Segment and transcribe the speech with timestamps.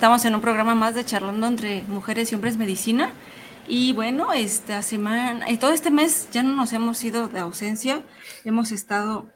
[0.00, 3.12] Estamos en un programa más de charlando entre mujeres y hombres medicina.
[3.68, 8.02] Y bueno, esta semana, y todo este mes ya no nos hemos ido de ausencia.
[8.46, 9.26] Hemos estado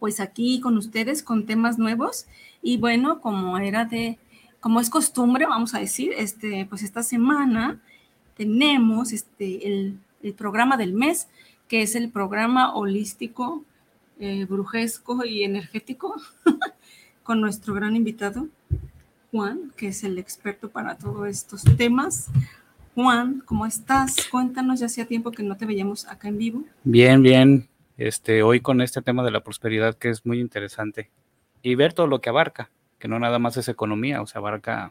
[0.00, 2.26] pues aquí con ustedes con temas nuevos.
[2.60, 4.18] Y bueno, como era de,
[4.58, 7.80] como es costumbre, vamos a decir, este, pues esta semana
[8.36, 11.28] tenemos este, el, el programa del mes,
[11.68, 13.62] que es el programa holístico,
[14.18, 16.16] eh, brujesco y energético,
[17.22, 18.48] con nuestro gran invitado,
[19.30, 22.28] Juan, que es el experto para todos estos temas.
[22.94, 24.16] Juan, ¿cómo estás?
[24.30, 26.64] Cuéntanos, ya hacía tiempo que no te veíamos acá en vivo.
[26.84, 27.68] Bien, bien.
[27.96, 31.10] Este, hoy con este tema de la prosperidad que es muy interesante.
[31.62, 34.90] Y ver todo lo que abarca, que no nada más es economía, o sea, abarca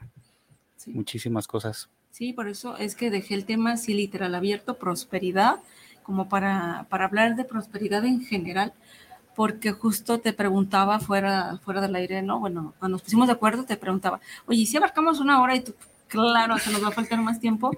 [0.75, 0.91] Sí.
[0.91, 1.89] muchísimas cosas.
[2.11, 5.55] Sí, por eso es que dejé el tema así literal abierto, prosperidad,
[6.03, 8.73] como para, para hablar de prosperidad en general,
[9.37, 12.39] porque justo te preguntaba fuera, fuera del aire, ¿no?
[12.39, 15.59] Bueno, cuando nos pusimos de acuerdo te preguntaba, oye, ¿y si abarcamos una hora y
[15.59, 15.75] tú,
[16.07, 17.69] claro, se nos va a faltar más tiempo,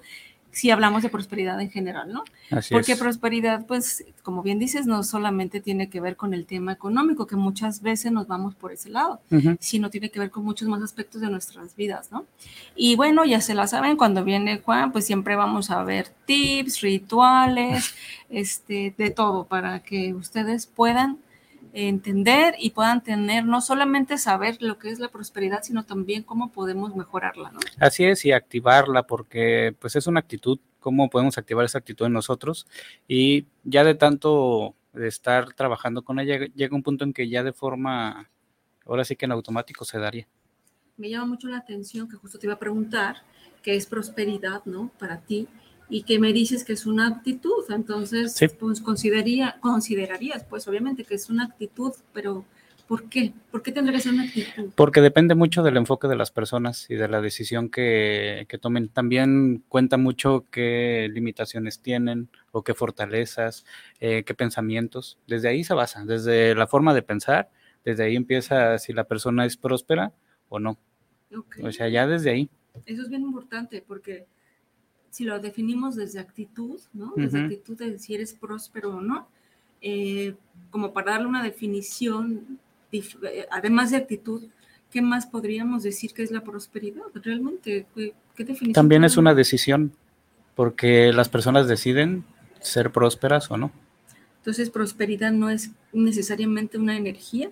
[0.52, 2.24] si hablamos de prosperidad en general, ¿no?
[2.50, 2.98] Así Porque es.
[2.98, 7.36] prosperidad, pues, como bien dices, no solamente tiene que ver con el tema económico, que
[7.36, 9.20] muchas veces nos vamos por ese lado,
[9.60, 12.26] sino tiene que ver con muchos más aspectos de nuestras vidas, ¿no?
[12.74, 16.80] Y bueno, ya se la saben, cuando viene Juan, pues siempre vamos a ver tips,
[16.80, 17.94] rituales,
[18.30, 21.18] este, de todo, para que ustedes puedan
[21.74, 26.52] entender y puedan tener, no solamente saber lo que es la prosperidad, sino también cómo
[26.52, 27.60] podemos mejorarla, ¿no?
[27.80, 32.14] Así es, y activarla, porque pues es una actitud, cómo podemos activar esa actitud en
[32.14, 32.68] nosotros.
[33.08, 37.44] Y ya de tanto de estar trabajando con ella, llega un punto en que ya
[37.44, 38.30] de forma,
[38.86, 40.28] ahora sí que en automático se daría.
[40.98, 43.18] me llama mucho la atención que justo te iba a preguntar
[43.62, 44.92] qué es prosperidad, ¿no?
[45.00, 45.48] Para ti
[45.90, 48.48] y que me dices que es una actitud, entonces Sí.
[48.48, 52.46] pues consideraría, considerarías pues obviamente que es una actitud, pero
[52.88, 53.34] ¿por qué?
[53.52, 54.70] ¿Por qué tendría que ser una actitud?
[54.76, 58.90] Porque depende mucho del enfoque de las personas y de la decisión que, que tomen.
[58.90, 63.66] También cuenta mucho qué limitaciones tienen o qué fortalezas,
[64.00, 65.18] eh, qué pensamientos.
[65.28, 67.50] Desde ahí se basa, desde la forma de pensar,
[67.86, 70.12] desde ahí empieza si la persona es próspera
[70.50, 70.78] o no.
[71.36, 71.58] Ok.
[71.64, 72.50] O sea, ya desde ahí.
[72.86, 74.26] Eso es bien importante porque
[75.10, 77.14] si lo definimos desde actitud, ¿no?
[77.16, 77.46] Desde Ujú.
[77.46, 79.28] actitud de si eres próspero o no,
[79.82, 80.36] eh,
[80.70, 82.60] como para darle una definición,
[82.92, 84.44] eh, además de actitud,
[84.92, 87.04] ¿qué más podríamos decir que es la prosperidad?
[87.14, 88.74] Realmente, ¿qué, qué definición?
[88.74, 89.94] También es una decisión,
[90.56, 92.26] porque las personas deciden
[92.62, 93.72] ser prósperas o no.
[94.38, 97.52] Entonces, prosperidad no es necesariamente una energía.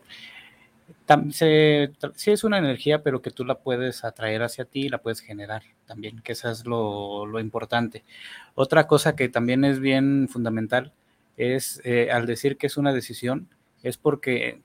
[1.31, 5.21] Se- sí es una energía, pero que tú la puedes atraer hacia ti la puedes
[5.21, 8.03] generar también, que eso es lo, lo importante.
[8.55, 10.91] Otra cosa que también es bien fundamental
[11.37, 13.47] es, eh, al decir que es una decisión,
[13.83, 14.61] es porque,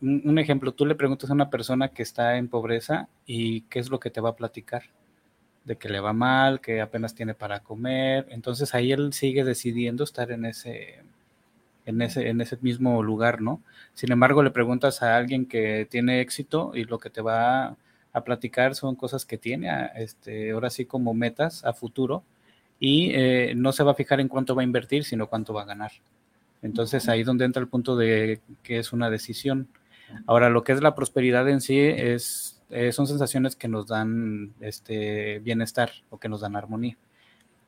[0.00, 3.80] un, un ejemplo, tú le preguntas a una persona que está en pobreza y qué
[3.80, 4.84] es lo que te va a platicar,
[5.64, 10.04] de que le va mal, que apenas tiene para comer, entonces ahí él sigue decidiendo
[10.04, 11.02] estar en ese,
[11.90, 13.60] en ese, en ese mismo lugar, ¿no?
[13.94, 17.76] Sin embargo, le preguntas a alguien que tiene éxito y lo que te va
[18.12, 22.24] a platicar son cosas que tiene, a- este, ahora sí como metas a futuro,
[22.80, 25.62] y eh, no se va a fijar en cuánto va a invertir, sino cuánto va
[25.62, 25.92] a ganar.
[26.62, 29.68] Entonces ahí es donde entra el punto de que es una decisión.
[30.26, 34.52] Ahora, lo que es la prosperidad en sí es, eh, son sensaciones que nos dan
[34.60, 36.96] este, bienestar o que nos dan armonía.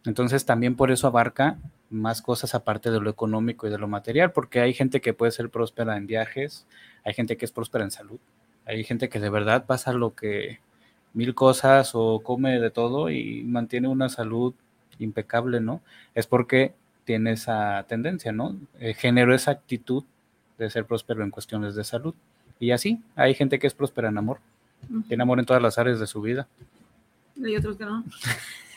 [0.04, 1.58] Entonces también por eso abarca
[1.92, 5.30] más cosas aparte de lo económico y de lo material, porque hay gente que puede
[5.30, 6.66] ser próspera en viajes,
[7.04, 8.18] hay gente que es próspera en salud,
[8.64, 10.60] hay gente que de verdad pasa lo que
[11.14, 14.54] mil cosas o come de todo y mantiene una salud
[14.98, 15.82] impecable, ¿no?
[16.14, 16.74] Es porque
[17.04, 18.56] tiene esa tendencia, ¿no?
[18.80, 20.04] Eh, generó esa actitud
[20.58, 22.14] de ser próspero en cuestiones de salud.
[22.60, 24.38] Y así, hay gente que es próspera en amor,
[24.88, 25.02] Ujú.
[25.02, 26.46] tiene amor en todas las áreas de su vida.
[27.36, 28.04] Y otros que no.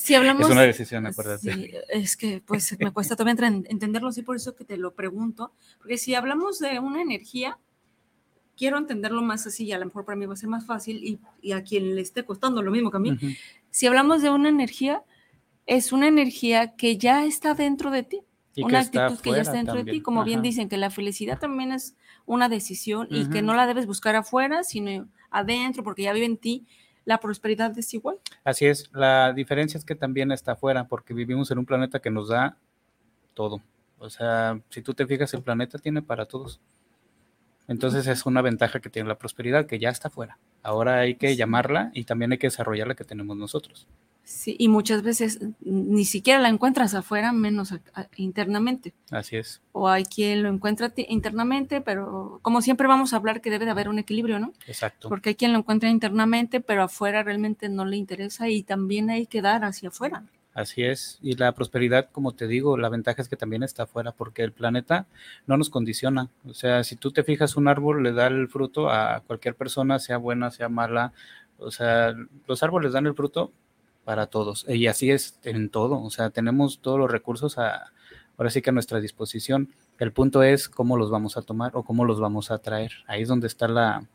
[0.00, 0.46] Si hablamos.
[0.46, 1.52] Es una decisión, acuérdate.
[1.52, 5.52] Sí, es que pues me cuesta también entenderlo, sí, por eso que te lo pregunto.
[5.76, 7.58] Porque si hablamos de una energía,
[8.56, 11.20] quiero entenderlo más así, y a lo mejor para mí va a ser más fácil
[11.42, 13.18] y, a quien le esté costando lo mismo que a mí.
[13.68, 15.02] Si hablamos de una energía,
[15.66, 18.20] es una energía que ya está dentro de ti.
[18.56, 21.72] una actitud que ya está dentro de ti, como bien dicen, que la felicidad también
[21.72, 21.94] es
[22.24, 26.38] una decisión y que no la debes buscar afuera, sino adentro, porque ya vive en
[26.38, 26.66] ti.
[27.04, 28.18] La prosperidad es igual.
[28.44, 32.10] Así es, la diferencia es que también está afuera, porque vivimos en un planeta que
[32.10, 32.56] nos da
[33.34, 33.62] todo.
[33.98, 36.60] O sea, si tú te fijas, el planeta tiene para todos.
[37.68, 40.38] Entonces es una ventaja que tiene la prosperidad, que ya está afuera.
[40.62, 43.86] Ahora hay que llamarla y también hay que desarrollar la que tenemos nosotros.
[44.30, 47.74] Sí, y muchas veces ni siquiera la encuentras afuera, menos
[48.14, 48.94] internamente.
[49.10, 49.60] Así es.
[49.72, 53.72] O hay quien lo encuentra internamente, pero como siempre vamos a hablar que debe de
[53.72, 54.52] haber un equilibrio, ¿no?
[54.68, 55.08] Exacto.
[55.08, 59.26] Porque hay quien lo encuentra internamente, pero afuera realmente no le interesa y también hay
[59.26, 60.22] que dar hacia afuera.
[60.54, 61.18] Así es.
[61.20, 64.52] Y la prosperidad, como te digo, la ventaja es que también está afuera, porque el
[64.52, 65.06] planeta
[65.48, 66.28] no nos condiciona.
[66.46, 69.98] O sea, si tú te fijas, un árbol le da el fruto a cualquier persona,
[69.98, 71.12] sea buena, sea mala.
[71.58, 72.14] O sea,
[72.46, 73.50] los árboles dan el fruto
[74.10, 74.66] para todos.
[74.68, 76.02] Y así es en todo.
[76.02, 77.92] O sea, tenemos todos los recursos a,
[78.36, 79.72] ahora sí que a nuestra disposición.
[80.00, 82.90] El punto es cómo los vamos a tomar o cómo los vamos a traer.
[83.06, 84.08] Ahí es donde está la,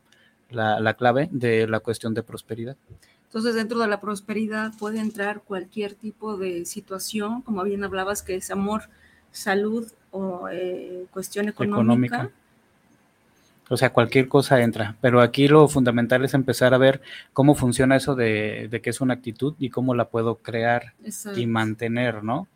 [0.50, 2.76] la clave de la cuestión de prosperidad.
[3.24, 8.34] Entonces, dentro de la prosperidad puede entrar cualquier tipo de situación, como bien hablabas, que
[8.34, 8.90] es amor,
[9.30, 12.30] salud o eh, cuestión económica.
[13.68, 17.02] O sea, cualquier cosa entra, pero aquí lo fundamental es empezar a ver
[17.32, 20.94] cómo funciona eso de, de que es una actitud y cómo la puedo crear
[21.34, 22.46] y mantener, ¿no?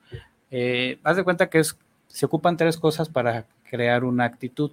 [0.52, 1.76] Eh, haz de cuenta que es,
[2.06, 4.70] se ocupan tres cosas para crear una actitud.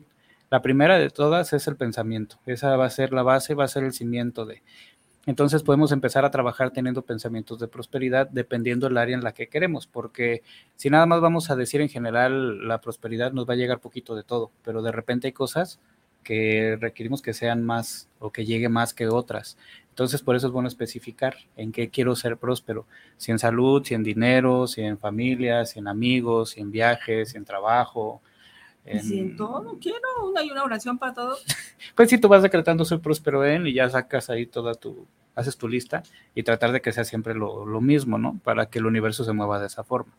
[0.51, 2.37] La primera de todas es el pensamiento.
[2.45, 4.61] Esa va a ser la base, va a ser el cimiento de
[5.27, 9.49] entonces podemos empezar a trabajar teniendo pensamientos de prosperidad dependiendo del área en la que
[9.49, 10.41] queremos, porque
[10.77, 14.15] si nada más vamos a decir en general la prosperidad nos va a llegar poquito
[14.15, 15.81] de todo, pero de repente hay cosas
[16.27, 19.57] que requerimos que sean más o que llegue más que otras.
[19.91, 22.85] Entonces por eso es bueno especificar en qué quiero ser próspero,
[23.15, 27.29] si en salud, si en dinero, si en familia, si en amigos, si en viajes,
[27.29, 28.21] si en trabajo,
[29.01, 29.97] si en todo quiero,
[30.37, 31.37] hay una oración para todo.
[31.95, 35.55] Pues si tú vas decretando soy próspero en y ya sacas ahí toda tu, haces
[35.57, 36.03] tu lista
[36.35, 38.37] y tratar de que sea siempre lo, lo, mismo, ¿no?
[38.43, 40.11] Para que el universo se mueva de esa forma.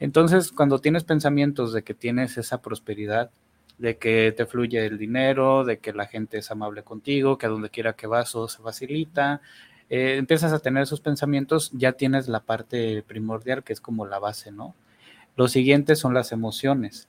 [0.00, 3.30] Entonces, cuando tienes pensamientos de que tienes esa prosperidad,
[3.78, 7.50] de que te fluye el dinero, de que la gente es amable contigo, que a
[7.50, 9.40] donde quiera que vas todo se facilita,
[9.90, 14.18] eh, empiezas a tener esos pensamientos, ya tienes la parte primordial que es como la
[14.18, 14.74] base, ¿no?
[15.36, 17.08] Lo siguiente son las emociones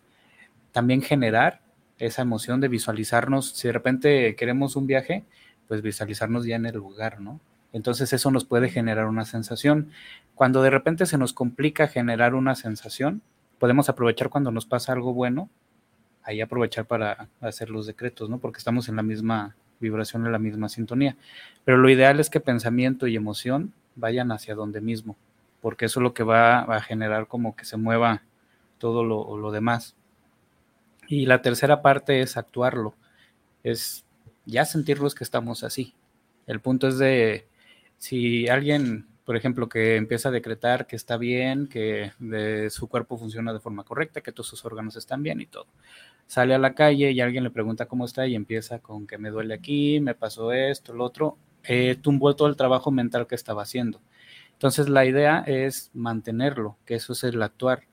[0.78, 1.62] también generar
[1.98, 5.26] esa emoción de visualizarnos, si de repente queremos un viaje,
[5.68, 7.40] pues visualizarnos ya en el lugar, ¿no?
[7.74, 9.90] Entonces eso nos puede generar una sensación.
[10.36, 13.24] Cuando de repente se nos complica generar una sensación,
[13.58, 15.50] podemos aprovechar cuando nos pasa algo bueno,
[16.28, 18.38] ahí aprovechar para hacer los decretos, ¿no?
[18.38, 21.16] Porque estamos en la misma vibración, en la misma sintonía.
[21.64, 25.16] Pero lo ideal es que pensamiento y emoción vayan hacia donde mismo,
[25.62, 28.24] porque eso es lo que va a generar como que se mueva
[28.78, 29.96] todo lo, demás.
[31.08, 32.94] Y la tercera parte es actuarlo,
[33.64, 34.06] es
[34.46, 35.96] ya sentirlos que estamos así.
[36.46, 37.48] El punto es de
[37.98, 42.12] si alguien, por ejemplo, que empieza a decretar que está bien, que
[42.70, 45.68] su cuerpo funciona de forma correcta, que todos sus órganos están bien y todo.
[46.28, 49.30] Sale a la calle y alguien le pregunta cómo está y empieza con que me
[49.30, 53.64] duele aquí, me pasó esto, lo otro, eh, tumbó todo el trabajo mental que estaba
[53.64, 54.02] haciendo.
[54.54, 57.84] Entonces la idea es mantenerlo, que eso es el actuar.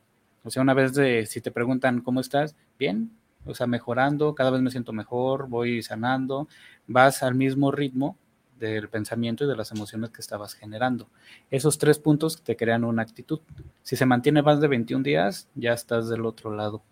[0.45, 3.12] O sea, una vez de, si te preguntan cómo estás, bien,
[3.47, 6.49] o sea, mejorando, cada vez me siento mejor, voy sanando,
[6.87, 8.17] vas al mismo ritmo
[8.59, 11.09] del pensamiento y de las emociones que estabas generando.
[11.50, 13.41] Esos tres puntos te crean una actitud.
[13.83, 16.83] Si se mantiene más de 21 días, ya estás del otro lado,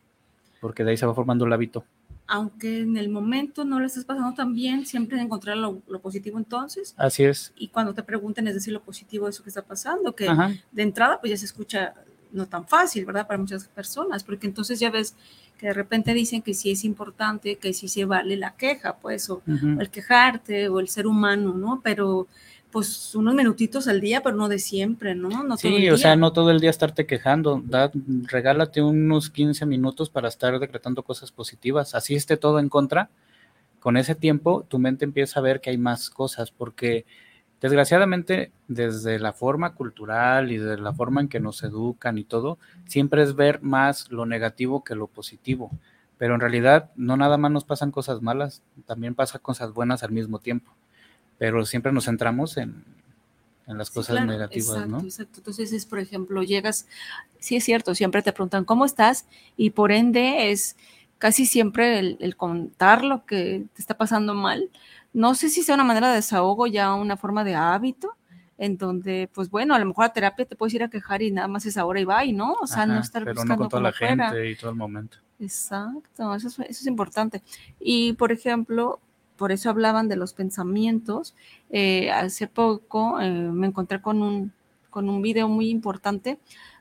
[0.62, 1.84] porque de ahí se va formando el hábito.
[2.28, 6.38] Aunque en el momento no lo estés pasando tan bien, siempre encontrar lo, lo, positivo
[6.38, 6.94] entonces.
[6.96, 7.52] Así es.
[7.56, 10.30] Y cuando te pregunten, es decir, lo positivo de eso que está pasando, que
[10.70, 11.94] de entrada pues ya se escucha
[12.30, 13.26] no tan fácil, ¿verdad?
[13.26, 15.16] Para muchas personas, porque entonces ya ves
[15.58, 19.28] que de repente dicen que sí es importante, que sí se vale la queja, pues,
[19.28, 21.80] o, el quejarte, o el ser humano, ¿no?
[21.82, 22.28] Pero
[22.72, 25.44] pues unos minutitos al día, pero no de siempre, ¿no?
[25.44, 27.92] no sí, o sea, no todo el día estarte quejando, da,
[28.24, 33.10] regálate unos 15 minutos para estar decretando cosas positivas, así esté todo en contra,
[33.78, 37.04] con ese tiempo tu mente empieza a ver que hay más cosas, porque
[37.62, 42.58] Desgraciadamente, desde la forma cultural y de la forma en que nos educan y todo,
[42.86, 45.70] siempre es ver más lo negativo que lo positivo.
[46.18, 50.10] Pero en realidad no nada más nos pasan cosas malas, también pasan cosas buenas al
[50.10, 50.72] mismo tiempo.
[51.42, 52.84] Pero siempre nos centramos en,
[53.66, 55.00] las cosas negativas, ¿no?
[55.00, 55.38] Exacto.
[55.38, 56.86] Entonces es, por ejemplo, llegas,
[57.40, 60.76] sí es cierto, siempre te preguntan cómo estás y por ende es
[61.18, 64.70] casi siempre el, contar lo que te está pasando mal,
[65.12, 68.14] no sé si sea una manera de desahogo, ya una forma de hábito,
[68.56, 71.32] en donde, pues bueno, a lo mejor la terapia te puedes ir a quejar y
[71.32, 73.58] nada más es ahora y va y no, o sea, no estar pero buscando no
[73.62, 75.18] con toda la gente y todo el momento.
[75.40, 77.42] Exacto, eso es, eso es importante.
[77.80, 79.00] Y, por ejemplo,
[79.42, 81.34] por eso hablaban de los pensamientos.
[81.70, 84.52] Eh, hace poco eh, me encontré con un,
[84.88, 86.38] con un video muy importante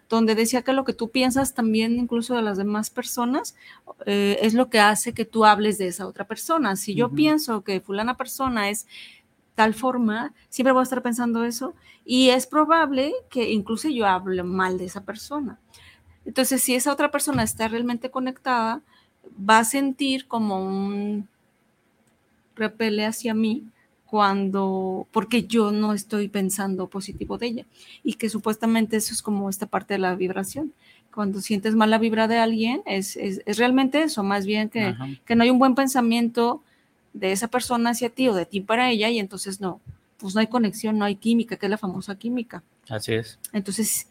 [0.10, 3.56] donde decía que lo que tú piensas también incluso de las demás personas
[4.06, 6.76] eh, es lo que hace que tú hables de esa otra persona.
[6.76, 8.86] Si yo pienso que fulana persona es
[9.56, 11.74] tal forma, siempre voy a estar pensando eso
[12.06, 15.58] y es probable que incluso yo hable mal de esa persona.
[16.26, 18.84] Entonces, si esa otra persona está realmente conectada,
[19.50, 21.28] va a sentir como un
[22.62, 23.64] repele hacia mí
[24.06, 27.66] cuando, porque yo no estoy pensando positivo de ella.
[28.04, 30.74] Y que supuestamente eso es como esta parte de la vibración.
[31.14, 35.44] Cuando sientes mala vibra de alguien, es, es, realmente eso, más bien que, que, no
[35.44, 36.62] hay un buen pensamiento
[37.14, 39.80] de esa persona hacia ti o de ti para ella, y entonces no,
[40.18, 42.64] pues no hay conexión, no hay química, que es la famosa química.
[42.90, 43.40] Así es.
[43.54, 44.08] Entonces,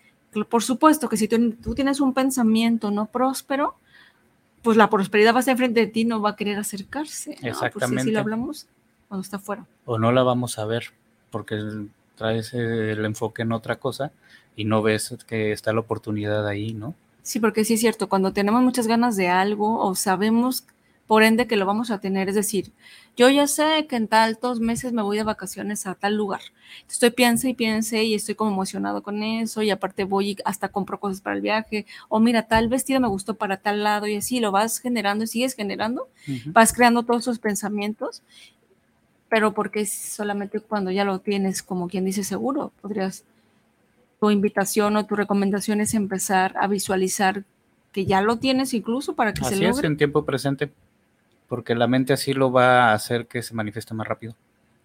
[0.48, 3.76] por supuesto que si tú, tú tienes un pensamiento no próspero,
[4.62, 7.32] pues la prosperidad va a estar enfrente de ti, no va a querer acercarse.
[7.42, 7.94] Exactamente.
[7.94, 8.66] Pues si, lo hablamos
[9.08, 9.66] cuando está afuera.
[9.84, 10.92] O no la vamos a ver
[11.30, 11.58] porque
[12.16, 14.12] traes el enfoque en otra cosa
[14.56, 16.94] y no ves que está la oportunidad ahí, ¿no?
[17.22, 20.64] Sí, porque sí es cierto, cuando tenemos muchas ganas de algo o sabemos
[21.10, 22.28] por ende que lo vamos a tener.
[22.28, 22.70] Es decir,
[23.16, 26.40] yo ya sé que en tantos meses me voy de vacaciones a tal lugar.
[26.88, 30.68] Estoy piense y piense y estoy como emocionado con eso y aparte voy y hasta
[30.68, 31.84] compro cosas para el viaje.
[32.08, 35.26] O mira, tal vestido me gustó para tal lado y así lo vas generando y
[35.26, 36.08] sigues generando.
[36.46, 38.22] Vas creando todos esos pensamientos,
[39.28, 43.24] pero porque solamente cuando ya lo tienes, como quien dice, seguro, podrías,
[44.20, 47.42] tu invitación o tu recomendación es empezar a visualizar
[47.90, 49.70] que ya lo tienes incluso para que se logre.
[49.70, 50.70] es, en tiempo presente
[51.50, 54.36] porque la mente así lo va a hacer que se manifieste más rápido.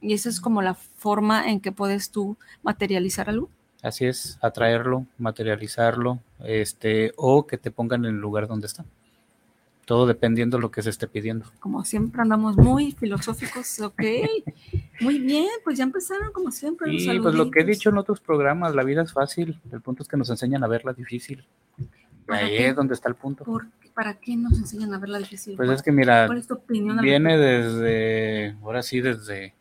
[0.01, 3.51] Y esa es como la forma en que puedes tú materializar algo.
[3.83, 8.83] Así es, atraerlo, materializarlo, este, o que te pongan en el lugar donde está.
[9.85, 11.45] Todo dependiendo de lo que se esté pidiendo.
[11.59, 14.01] Como siempre andamos muy filosóficos, ok.
[15.01, 16.91] Muy bien, pues ya empezaron como siempre.
[16.91, 20.01] Y pues lo que he dicho en otros programas, la vida es fácil, el punto
[20.01, 21.45] es que nos enseñan a verla difícil.
[22.27, 23.45] Ahí es donde está el punto.
[23.93, 25.55] ¿Para qué nos enseñan a ver la difícil?
[25.55, 26.27] Pues es que mira,
[27.01, 29.53] viene desde, ahora sí, desde,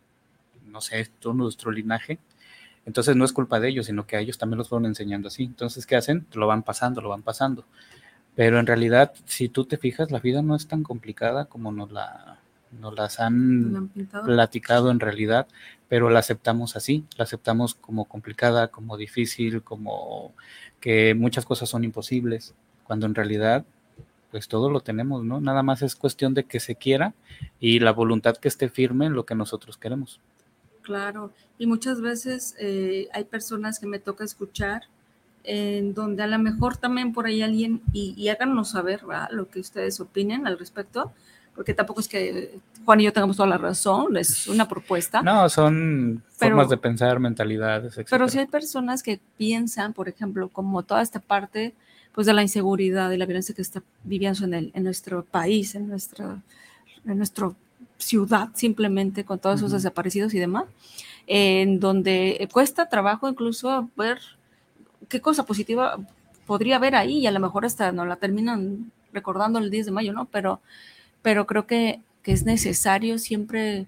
[0.67, 2.19] no sé, todo nuestro linaje.
[2.85, 5.45] Entonces no es culpa de ellos, sino que a ellos también los fueron enseñando así.
[5.45, 6.27] Entonces, ¿qué hacen?
[6.35, 7.65] Lo van pasando, lo van pasando.
[8.35, 11.93] Pero en realidad, si tú te fijas, la vida no es tan complicada como nos
[11.93, 12.41] la
[12.81, 13.91] nos las han
[14.25, 15.47] platicado en realidad,
[15.89, 20.33] pero la aceptamos así, la aceptamos como complicada, como difícil, como
[20.85, 22.53] que muchas cosas son imposibles,
[22.87, 23.65] cuando en realidad
[24.31, 25.41] pues todo lo tenemos, ¿no?
[25.41, 27.15] Nada más es cuestión de que se quiera
[27.59, 30.21] y la voluntad que esté firme en lo que nosotros queremos.
[30.83, 34.83] Claro, y muchas veces eh, hay personas que me toca escuchar
[35.43, 39.99] en donde a lo mejor también por ahí alguien, y, háganos saber lo que ustedes
[40.01, 41.15] opinen al respecto,
[41.55, 45.23] porque tampoco es que Juan y yo tengamos toda la razón, es una propuesta.
[45.23, 48.09] No, son formas de pensar, mentalidades, etc.
[48.11, 51.75] Pero si hay personas que piensan, por ejemplo, como toda esta parte
[52.13, 55.75] pues de la inseguridad y la violencia que está viviendo en, el, en nuestro país,
[55.75, 56.41] en nuestra,
[57.05, 57.51] en nuestra
[57.99, 60.65] ciudad, simplemente con todos esos desaparecidos y demás,
[61.27, 64.21] en donde cuesta trabajo incluso ver
[65.09, 65.99] qué cosa positiva
[66.47, 69.93] podría haber ahí y a lo mejor hasta no la terminan recordando el 10 de
[69.93, 70.27] mayo, ¿no?
[70.27, 70.61] Pero,
[71.25, 73.87] pero creo que, que es necesario siempre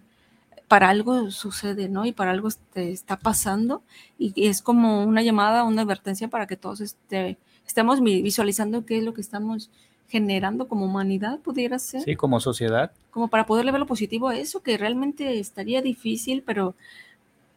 [0.69, 2.07] para algo sucede, ¿no?
[2.07, 3.83] Y para algo te está pasando
[4.19, 9.05] y, es como una llamada, una advertencia para que todos este, estamos visualizando qué es
[9.05, 9.71] lo que estamos
[10.09, 12.01] generando como humanidad, pudiera ser.
[12.01, 12.91] Sí, como sociedad.
[13.11, 16.75] Como para poderle ver lo positivo a eso, que realmente estaría difícil, pero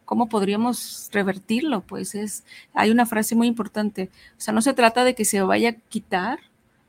[0.04, 1.82] ¿cómo podríamos revertirlo?
[1.82, 2.44] Pues es,
[2.74, 5.74] hay una frase muy importante, o sea, no se trata de que se vaya a
[5.74, 6.40] quitar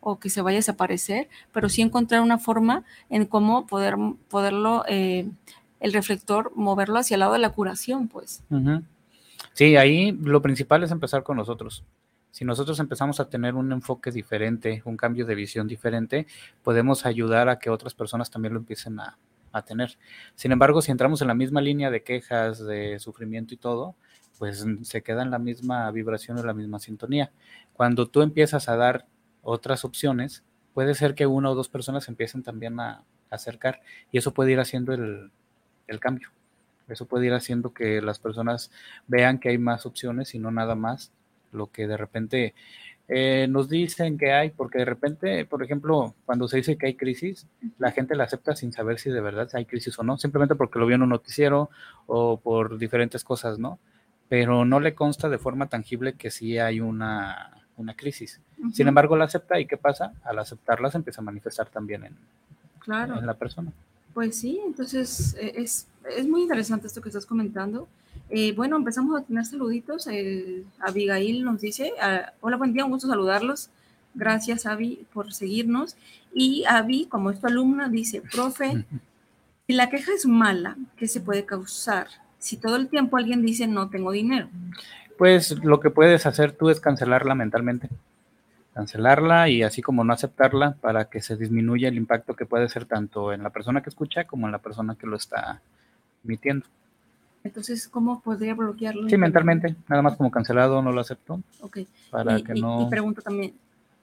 [0.01, 3.97] o que se vaya a desaparecer, pero sí encontrar una forma en cómo poder,
[4.29, 5.29] poderlo, eh,
[5.79, 8.43] el reflector, moverlo hacia el lado de la curación, pues.
[9.53, 11.85] Sí, ahí lo principal es empezar con nosotros.
[12.31, 16.27] Si nosotros empezamos a tener un enfoque diferente, un cambio de visión diferente,
[16.63, 19.17] podemos ayudar a que otras personas también lo empiecen a,
[19.67, 19.99] tener.
[20.37, 23.97] Sin embargo, si entramos en la misma línea de quejas, de sufrimiento y todo,
[24.39, 27.33] pues se queda en la misma vibración o la misma sintonía.
[27.73, 29.07] Cuando tú empiezas a dar
[29.43, 30.45] otras opciones,
[30.75, 33.81] puede ser que una o dos personas empiecen también a, acercar
[34.11, 35.31] y eso puede ir haciendo el,
[35.87, 36.31] el, cambio.
[36.89, 38.73] Eso puede ir haciendo que las personas
[39.07, 41.13] vean que hay más opciones y no nada más
[41.53, 42.55] lo que de repente
[43.13, 46.95] eh, nos dicen que hay, porque de repente, por ejemplo, cuando se dice que hay
[46.95, 47.45] crisis,
[47.77, 50.79] la gente la acepta sin saber si de verdad hay crisis o no, simplemente porque
[50.79, 51.71] lo vio en un noticiero
[52.07, 53.81] o por diferentes cosas, ¿no?
[54.29, 58.41] Pero no le consta de forma tangible que sí hay una, una crisis.
[58.73, 60.13] Sin embargo, la acepta y ¿qué pasa?
[60.25, 62.17] Al aceptarla se empieza a manifestar también en,
[62.79, 63.19] claro.
[63.19, 63.73] en la persona.
[64.13, 65.87] Pues sí, entonces eh, es,
[66.17, 67.89] es muy interesante esto que estás comentando.
[68.29, 70.07] Eh, bueno, empezamos a tener saluditos.
[70.09, 73.71] Eh, Abigail nos dice, ah, hola, buen día, un gusto saludarlos.
[74.15, 75.97] Gracias, Avi, por seguirnos.
[76.35, 78.85] Y Avi, como es tu alumna, dice, profe,
[79.67, 82.09] si la queja es mala, ¿qué se puede causar?
[82.39, 84.49] Si todo el tiempo alguien dice no tengo dinero.
[85.21, 87.91] Pues lo que puedes hacer tú es cancelarla mentalmente.
[88.73, 92.87] Cancelarla y así como no aceptarla para que se disminuya el impacto que puede ser
[92.87, 95.61] tanto en la persona que escucha como en la persona que lo está
[96.25, 96.65] emitiendo.
[97.45, 99.11] Entonces, ¿cómo podría bloquearlo?
[99.11, 101.43] Sí, mentalmente, nada más como cancelado, no lo acepto.
[101.61, 101.81] Ok.
[102.11, 102.81] Para y, que y- no.
[102.81, 103.53] y pregunto también,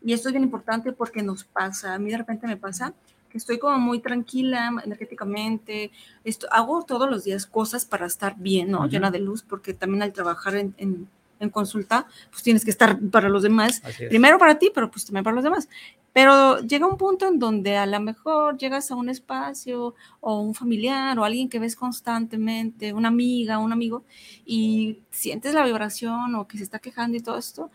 [0.04, 2.94] y esto es bien importante porque nos pasa, a mí de repente me pasa
[3.30, 5.92] que estoy como muy tranquila energéticamente,
[6.24, 8.80] esto, hago todos los días cosas para estar bien, ¿no?
[8.80, 8.88] Ujú.
[8.90, 11.08] Llena de luz, porque también al trabajar en, en-
[11.40, 15.24] en consulta, pues tienes que estar para los demás, primero para ti, pero pues también
[15.24, 15.70] para los demás.
[16.12, 20.56] Pero llega un punto en donde a lo mejor llegas a un espacio o un
[20.56, 24.04] familiar o alguien que ves constantemente, una amiga, un amigo,
[24.48, 27.70] y sientes la vibración o que se está quejando y todo esto,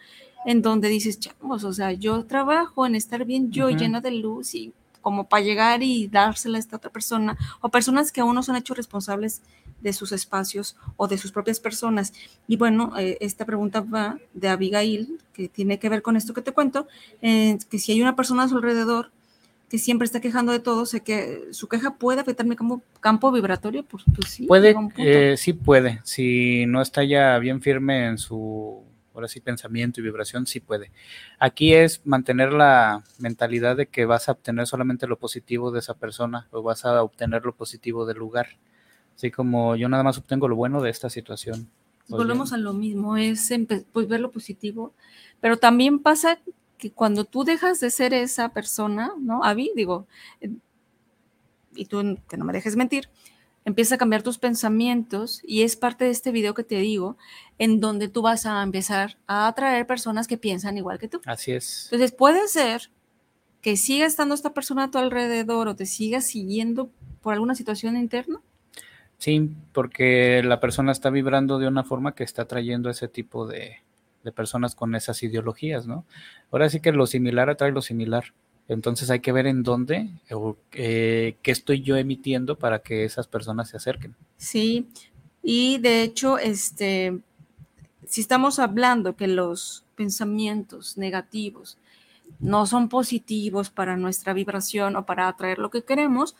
[0.44, 3.76] en donde dices, chavos, o sea, yo trabajo en estar bien yo Ujú.
[3.76, 8.10] llena de luz y como para llegar y dársela a esta otra persona, o personas
[8.10, 9.42] que aún no son hechos responsables
[9.82, 12.12] de sus espacios o de sus propias personas.
[12.48, 16.42] Y bueno, eh, esta pregunta va de Abigail, que tiene que ver con esto que
[16.42, 16.86] te cuento,
[17.20, 19.10] eh, que si hay una persona a su alrededor
[19.68, 23.32] que siempre está quejando de todo, sé que su queja puede afectar mi campo, campo
[23.32, 24.46] vibratorio, pues, pues sí.
[24.46, 26.00] Puede, eh, sí puede.
[26.04, 28.82] Si no está ya bien firme en su,
[29.14, 30.90] ahora sí, pensamiento y vibración, sí puede.
[31.38, 35.94] Aquí es mantener la mentalidad de que vas a obtener solamente lo positivo de esa
[35.94, 38.48] persona o vas a obtener lo positivo del lugar.
[39.14, 41.68] Así como yo nada más obtengo lo bueno de esta situación.
[42.08, 43.50] Pues volvemos a lo mismo, es
[43.92, 44.92] pues ver lo positivo,
[45.40, 46.38] pero también pasa
[46.76, 49.44] que cuando tú dejas de ser esa persona, ¿no?
[49.44, 50.06] Avi, digo,
[50.40, 50.50] eh,
[51.74, 53.08] y tú que no me dejes mentir,
[53.64, 57.16] empieza a cambiar tus pensamientos y es parte de este video que te digo,
[57.58, 61.20] en donde tú vas a empezar a atraer personas que piensan igual que tú.
[61.26, 61.84] Así es.
[61.86, 62.90] Entonces puede ser
[63.60, 66.90] que siga estando esta persona a tu alrededor o te siga siguiendo
[67.22, 68.40] por alguna situación interna.
[69.18, 73.76] Sí, porque la persona está vibrando de una forma que está trayendo ese tipo de,
[74.24, 76.04] de personas con esas ideologías, ¿no?
[76.50, 78.24] Ahora sí que lo similar atrae lo similar.
[78.72, 80.10] Entonces hay que ver en dónde
[80.72, 84.14] eh, qué estoy yo emitiendo para que esas personas se acerquen.
[84.36, 84.88] Sí,
[85.42, 87.18] y de hecho, este,
[88.06, 91.78] si estamos hablando que los pensamientos negativos
[92.38, 96.34] no son positivos para nuestra vibración o para atraer lo que queremos,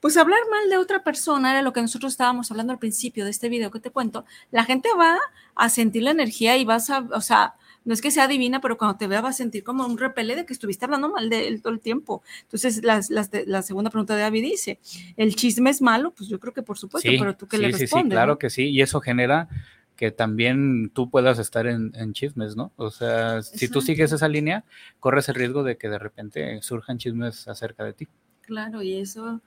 [0.00, 3.30] pues hablar mal de otra persona era lo que nosotros estábamos hablando al principio de
[3.30, 4.24] este video que te cuento.
[4.50, 5.18] La gente va
[5.54, 8.76] a sentir la energía y vas a, o sea, no es que sea divina, pero
[8.76, 11.48] cuando te vea va a sentir como un repele de que estuviste hablando mal de
[11.48, 12.22] él todo el tiempo.
[12.42, 14.78] Entonces, las- las de- la segunda pregunta de David dice,
[15.16, 16.12] ¿el chisme es malo?
[16.12, 18.06] Pues yo creo que por supuesto, sí, pero tú qué sí, le sí, respondes.
[18.08, 18.38] sí, claro ¿no?
[18.38, 18.68] que sí.
[18.70, 19.48] Y eso genera
[19.96, 22.72] que también tú puedas estar en, en chismes, ¿no?
[22.76, 23.80] O sea, si tú Exacto.
[23.82, 24.64] sigues esa línea,
[24.98, 28.08] corres el riesgo de que de repente surjan chismes acerca de ti.
[28.42, 29.40] Claro, y eso,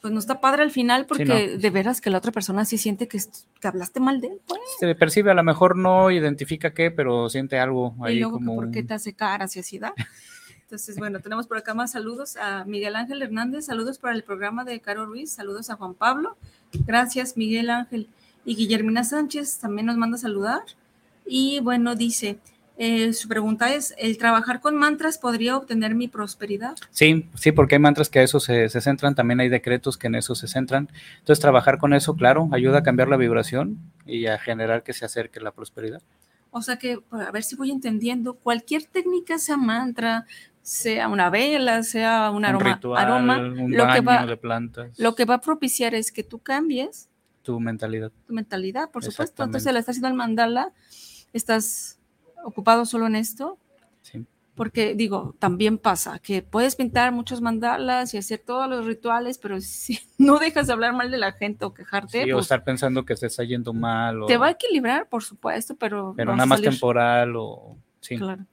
[0.00, 1.34] pues no está padre al final porque no.
[1.34, 3.20] de veras que la otra persona sí siente que,
[3.60, 4.60] que hablaste mal de él, pues.
[4.78, 8.44] Se percibe, a lo mejor no identifica qué, pero siente algo y ahí luego que
[8.44, 9.92] como por qué te hace caras y así da.
[10.62, 14.64] Entonces, bueno, tenemos por acá más saludos a Miguel Ángel Hernández, saludos para el programa
[14.64, 16.36] de Caro Ruiz, saludos a Juan Pablo,
[16.86, 18.08] gracias Miguel Ángel.
[18.44, 20.62] Y Guillermina Sánchez también nos manda a saludar.
[21.26, 22.38] Y bueno, dice,
[22.82, 26.76] eh, su pregunta es, ¿el trabajar con mantras podría obtener mi prosperidad?
[26.88, 30.06] Sí, sí, porque hay mantras que a eso se, se centran, también hay decretos que
[30.06, 30.88] en eso se centran.
[31.18, 35.04] Entonces, trabajar con eso, claro, ayuda a cambiar la vibración y a generar que se
[35.04, 36.00] acerque la prosperidad.
[36.52, 40.24] O sea que, a ver si voy entendiendo, cualquier técnica, sea mantra,
[40.62, 44.98] sea una vela, sea un Un aroma, ritual, aroma un lo, que va, de plantas,
[44.98, 47.10] lo que va a propiciar es que tú cambies
[47.42, 48.10] tu mentalidad.
[48.26, 49.44] tu mentalidad, por supuesto.
[49.44, 50.72] Entonces, le estás haciendo el mandala,
[51.34, 51.99] estás
[52.44, 53.58] ocupado solo en esto,
[54.02, 54.24] Sí.
[54.54, 59.60] porque digo, también pasa que puedes pintar muchos mandalas y hacer todos los rituales, pero
[59.60, 62.64] si no dejas de hablar mal de la gente o quejarte, Sí, o pues, estar
[62.64, 66.32] pensando que te está yendo mal, o, te va a equilibrar, por supuesto, pero, pero
[66.32, 67.76] nada más temporal o...
[68.00, 68.16] Sí.
[68.16, 68.44] Claro.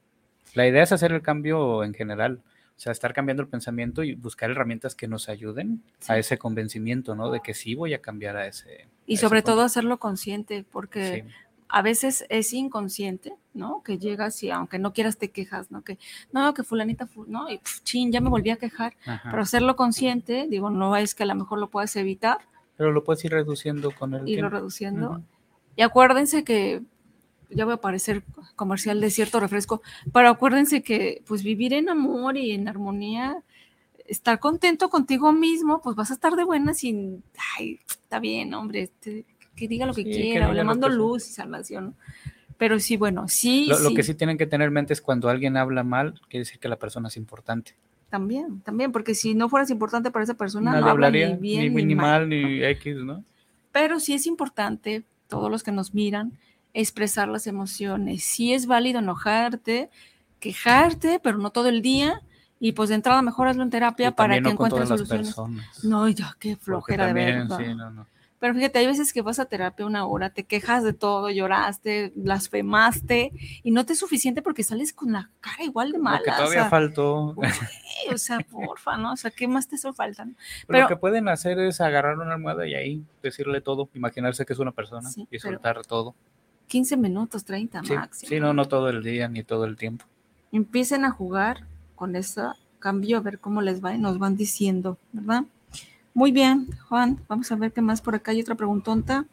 [0.54, 2.40] La idea es hacer el cambio en general,
[2.76, 6.12] o sea, estar cambiando el pensamiento y buscar herramientas que nos ayuden Sí.
[6.12, 7.30] a ese convencimiento, ¿no?
[7.30, 8.86] De que sí voy a cambiar a ese...
[9.06, 11.34] Y a sobre ese todo hacerlo consciente, porque Sí.
[11.68, 13.82] A veces es inconsciente, ¿no?
[13.82, 15.82] Que llegas y aunque no quieras te quejas, ¿no?
[15.82, 15.98] Que
[16.32, 17.50] no, que fulanita, ¿no?
[17.50, 18.94] Y chin, ya me volví a quejar.
[19.24, 22.38] Pero hacerlo consciente, digo, no es que a lo mejor lo puedas evitar.
[22.76, 25.22] Pero lo puedes ir reduciendo con el Irlo reduciendo.
[25.76, 26.82] Y acuérdense que
[27.50, 28.22] ya voy a parecer
[28.56, 33.42] comercial de cierto refresco, pero acuérdense que pues vivir en amor y en armonía,
[34.06, 37.22] estar contento contigo mismo, pues vas a estar de buenas y,
[37.58, 39.24] ay, está bien, hombre, este,
[39.58, 41.94] que diga lo que quiera, o le mando luz y salvación.
[42.56, 45.28] Pero sí, bueno, sí lo, lo, que sí tienen que tener en mente es cuando
[45.28, 47.74] alguien habla mal, quiere decir que la persona es importante.
[48.10, 51.94] También, también, porque si no fueras importante para esa persona, no hablaría ni bien ni,
[51.94, 53.22] mal, ni X, ¿no?
[53.70, 56.32] Pero sí es importante, todos los que nos miran,
[56.72, 58.24] expresar las emociones.
[58.24, 59.90] Sí es válido enojarte,
[60.40, 62.22] quejarte, pero no todo el día.
[62.60, 65.36] Y pues de entrada mejor hazlo en terapia para que encuentres soluciones.
[65.84, 67.58] No, ya, qué flojera de verdad.
[67.58, 68.06] Sí, no, no.
[68.38, 72.12] Pero fíjate, hay veces que vas a terapia una hora, te quejas de todo, lloraste,
[72.14, 76.22] blasfemaste y no te es suficiente porque sales con la cara igual de mala.
[76.24, 77.34] que todavía faltó.
[78.12, 79.12] o sea, porfa, ¿no?
[79.12, 80.36] O sea, ¿qué más te eso faltan?
[80.66, 84.52] Pero, lo que pueden hacer es agarrar una almohada y ahí decirle todo, imaginarse que
[84.52, 86.14] es una persona y soltar todo.
[86.68, 88.28] 15 minutos, 30 máximo.
[88.28, 90.04] Sí, no, no todo el día ni todo el tiempo.
[90.52, 91.64] Empiecen a jugar
[91.96, 92.42] con ese
[92.78, 95.44] cambio, a ver cómo les va y nos van diciendo, ¿verdad?
[96.18, 98.32] Muy bien, Juan, vamos a ver qué más por acá.
[98.32, 99.26] Hay otra preguntonta.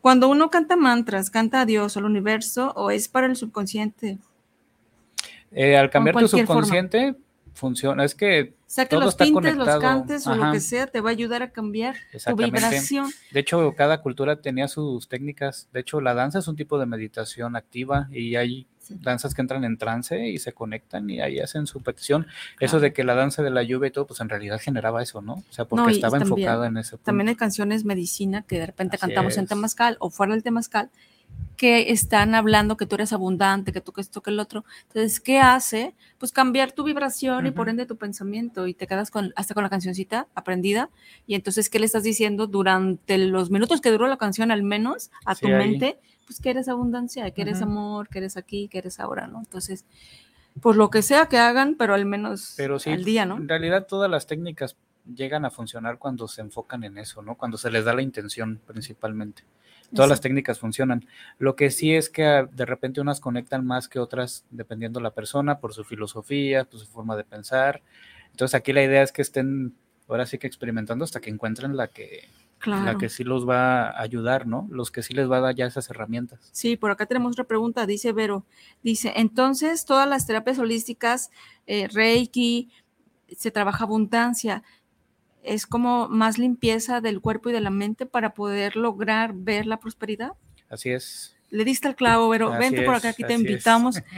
[0.00, 4.18] Cuando uno canta mantras, ¿canta a Dios o al universo o es para el subconsciente?
[5.52, 7.14] Eh, al cambiar tu subconsciente,
[7.52, 8.04] funciona.
[8.04, 8.56] Es que.
[8.58, 11.44] O sea, que los pintes, los cantes o lo que sea, te va a ayudar
[11.44, 11.94] a cambiar
[12.26, 13.08] tu vibración.
[13.30, 15.68] De hecho, cada cultura tenía sus técnicas.
[15.72, 19.64] De hecho, la danza es un tipo de meditación activa y hay danzas que entran
[19.64, 22.26] en trance y se conectan y ahí hacen su petición.
[22.60, 25.22] Eso de que la danza de la lluvia y todo, pues en realidad generaba eso,
[25.22, 25.34] ¿no?
[25.34, 27.04] O sea, porque estaba enfocada en ese punto.
[27.04, 30.90] También hay canciones medicina que de repente cantamos en Temazcal o fuera del Temazcal
[31.56, 34.64] que están hablando que tú eres abundante, que tú que esto, que el otro.
[34.88, 35.94] Entonces, ¿qué hace?
[36.18, 39.62] Pues cambiar tu vibración y por ende tu pensamiento y te quedas con, hasta con
[39.62, 40.90] la cancioncita aprendida.
[41.26, 45.10] Y entonces, ¿qué le estás diciendo durante los minutos que duró la canción al menos
[45.24, 45.98] a tu mente?
[46.26, 49.40] Pues que eres abundancia, que eres amor, que eres aquí, que eres ahora, ¿no?
[49.40, 49.84] Entonces,
[50.60, 53.36] pues lo que sea que hagan, pero al menos pero sí, al día, ¿no?
[53.36, 54.76] En realidad todas las técnicas
[55.12, 57.36] llegan a funcionar cuando se enfocan en eso, ¿no?
[57.36, 59.42] Cuando se les da la intención principalmente.
[59.94, 61.06] Todas las técnicas funcionan.
[61.38, 65.12] Lo que sí es que ah, de repente unas conectan más que otras dependiendo la
[65.12, 67.82] persona, por su filosofía, por su forma de pensar.
[68.30, 69.74] Entonces aquí la idea es que estén
[70.08, 72.28] ahora sí que experimentando hasta que encuentren la que,
[72.66, 74.66] la que sí los va a ayudar, ¿no?
[74.70, 76.48] Los que sí les va a dar ya esas herramientas.
[76.52, 78.44] Sí, por acá tenemos otra pregunta, dice Vero.
[78.82, 81.30] Dice, entonces todas las terapias holísticas,
[81.66, 82.70] eh, Reiki,
[83.36, 84.62] se trabaja abundancia
[85.44, 89.78] es como más limpieza del cuerpo y de la mente para poder lograr ver la
[89.78, 90.32] prosperidad.
[90.68, 91.36] Así es.
[91.50, 93.96] Le diste el clavo, pero vente por acá, aquí te invitamos.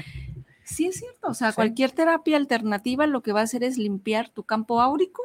[0.68, 4.30] Sí, es cierto, o sea, cualquier terapia alternativa lo que va a hacer es limpiar
[4.30, 5.22] tu campo áurico,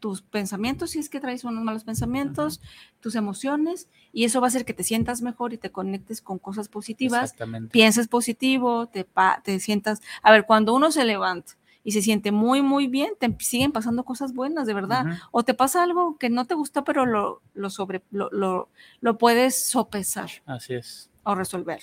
[0.00, 2.60] tus pensamientos, si es que traes unos malos pensamientos,
[3.00, 6.38] tus emociones, y eso va a hacer que te sientas mejor y te conectes con
[6.38, 7.34] cosas positivas,
[7.70, 9.06] pienses positivo, te,
[9.42, 13.34] te sientas, a ver, cuando uno se levanta y se siente muy, muy bien, te
[13.38, 15.06] siguen pasando cosas buenas, de verdad.
[15.30, 18.68] O te pasa algo que no te gusta, pero lo, lo sobre, lo,
[19.00, 20.28] lo, puedes sopesar.
[20.44, 21.10] Así es.
[21.22, 21.80] O resolver.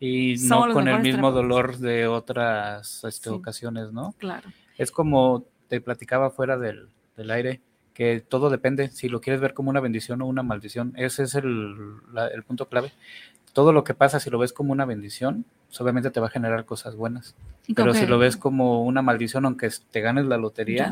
[0.00, 4.14] Y no con el mismo dolor de otras este, ocasiones, ¿no?
[4.18, 4.48] Claro.
[4.78, 7.60] Es como te platicaba fuera del, del aire,
[7.92, 11.34] que todo depende, si lo quieres ver como una bendición o una maldición, ese es
[11.34, 11.76] el,
[12.32, 12.92] el punto clave
[13.54, 16.30] todo lo que pasa, si lo ves como una bendición, pues, obviamente te va a
[16.30, 17.34] generar cosas buenas.
[17.74, 20.90] Pero si lo ves como una maldición, aunque te ganes la lotería,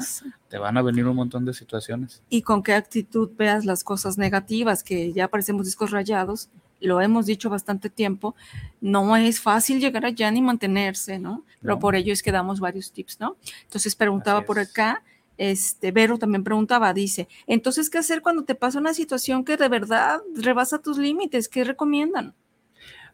[0.49, 2.23] te van a venir un montón de situaciones.
[2.31, 6.49] Y con qué actitud veas las cosas negativas, que ya parecemos discos rayados,
[6.81, 8.35] lo hemos dicho bastante tiempo,
[8.81, 11.45] no es fácil llegar allá ni mantenerse, ¿no?
[11.61, 13.37] Pero por ello es que damos varios tips, ¿no?
[13.65, 15.03] Entonces preguntaba por acá,
[15.51, 19.69] este, Vero también preguntaba, dice, entonces, ¿qué hacer cuando te pasa una situación que de
[19.69, 21.49] verdad rebasa tus límites?
[21.49, 22.33] ¿Qué recomiendan?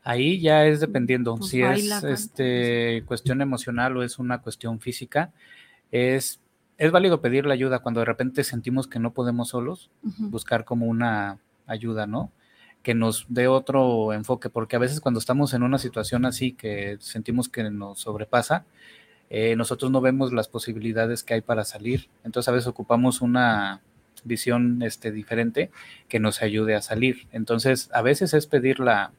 [0.04, 5.32] Ahí ya es dependiendo pues si es este, cuestión emocional o es una cuestión física.
[5.90, 6.38] Es,
[6.76, 10.84] es válido pedir la ayuda cuando de repente sentimos que no podemos solos, buscar como
[10.84, 12.30] una ayuda, ¿no?
[12.82, 16.98] Que nos dé otro enfoque, porque a veces cuando estamos en una situación así que
[17.00, 18.66] sentimos que nos sobrepasa,
[19.30, 22.08] eh, nosotros no vemos las posibilidades que hay para salir.
[22.24, 23.80] Entonces a veces ocupamos una
[24.24, 25.70] visión este, diferente
[26.08, 27.26] que nos ayude a salir.
[27.32, 29.12] Entonces a veces es pedir la,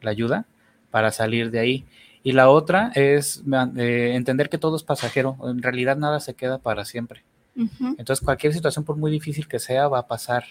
[0.00, 0.46] la ayuda
[0.90, 1.84] para salir de ahí.
[2.22, 3.44] Y la otra es
[3.76, 7.22] eh, entender que todo es pasajero, en realidad nada se queda para siempre.
[7.54, 10.44] Entonces cualquier situación, por muy difícil que sea, va a pasar.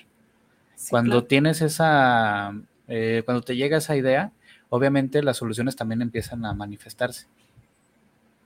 [0.90, 2.56] cuando tienes esa,
[2.88, 4.32] eh, cuando te llega esa idea,
[4.70, 7.28] obviamente las soluciones también empiezan a manifestarse.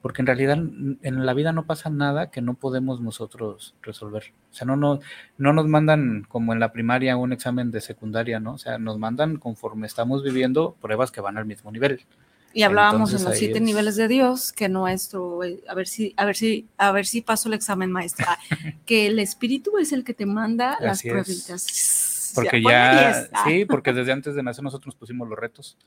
[0.02, 4.32] Porque en realidad en la vida no pasa nada que no podemos nosotros resolver.
[4.52, 5.00] O sea, no, no,
[5.38, 8.54] no nos mandan como en la primaria un examen de secundaria, ¿no?
[8.54, 12.06] O sea, nos mandan conforme estamos viviendo pruebas que van al mismo nivel.
[12.54, 16.26] Y hablábamos en los siete niveles de Dios, que nuestro, eh, a ver si, a
[16.26, 18.40] ver si, a ver si paso el examen maestra,
[18.86, 22.09] que el espíritu es el que te manda las pruebas.
[22.36, 25.78] Porque ya, sí, porque desde antes de nacer nosotros nos pusimos los retos.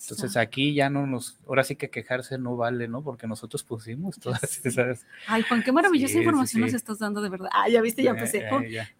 [0.00, 3.02] Entonces aquí ya no nos, ahora sí que quejarse no vale, ¿no?
[3.02, 5.04] Porque nosotros pusimos todas esas.
[5.26, 7.48] Ay, Juan, qué maravillosa información nos estás dando, de verdad.
[7.52, 8.48] Ah, ya viste, ya, empecé.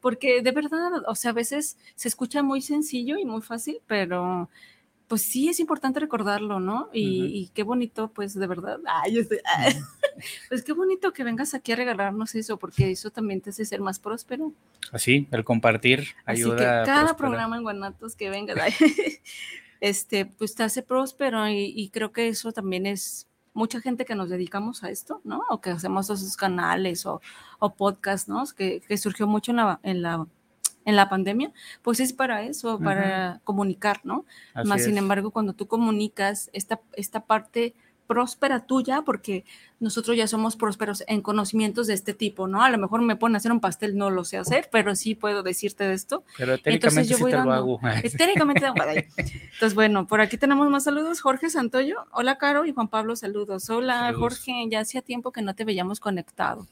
[0.01, 4.51] Porque de verdad, o sea, a veces se escucha muy sencillo y muy fácil, pero
[5.09, 6.91] pues sí es importante recordarlo, ¿no?
[6.93, 9.39] Y, qué bonito, pues de verdad, ay, estoy,
[10.49, 13.81] pues qué bonito que vengas aquí a regalarnos eso, porque eso también te hace ser
[13.81, 14.53] más próspero.
[14.93, 16.83] Así, el compartir ayuda.
[16.83, 18.59] Así que cada programa en Guanatos que vengas,
[19.81, 24.29] este, pues te hace próspero y, creo que eso también es mucha gente que nos
[24.29, 25.43] dedicamos a esto, ¿no?
[25.49, 27.23] O que hacemos esos canales o,
[27.59, 28.45] o podcasts, ¿no?
[28.55, 30.27] Que, que surgió mucho en la, en la
[30.85, 34.25] en la pandemia, pues es para eso, para comunicar, ¿no?
[34.65, 37.75] Más sin embargo, cuando tú comunicas esta, esta parte
[38.09, 39.45] próspera tuya, porque
[39.79, 42.63] nosotros ya somos prósperos en conocimientos de este tipo, ¿no?
[42.63, 45.15] A lo mejor me ponen a hacer un pastel, no lo sé hacer, pero sí
[45.15, 46.25] puedo decirte de esto.
[46.37, 47.81] Pero Entonces yo voy dando, lo hago.
[49.17, 51.21] Entonces, bueno, por aquí tenemos más saludos.
[51.21, 53.69] Jorge Santoyo, hola Caro y Juan Pablo, saludos.
[53.71, 56.67] Hola Jorge, ya hacía tiempo que no te veíamos conectado.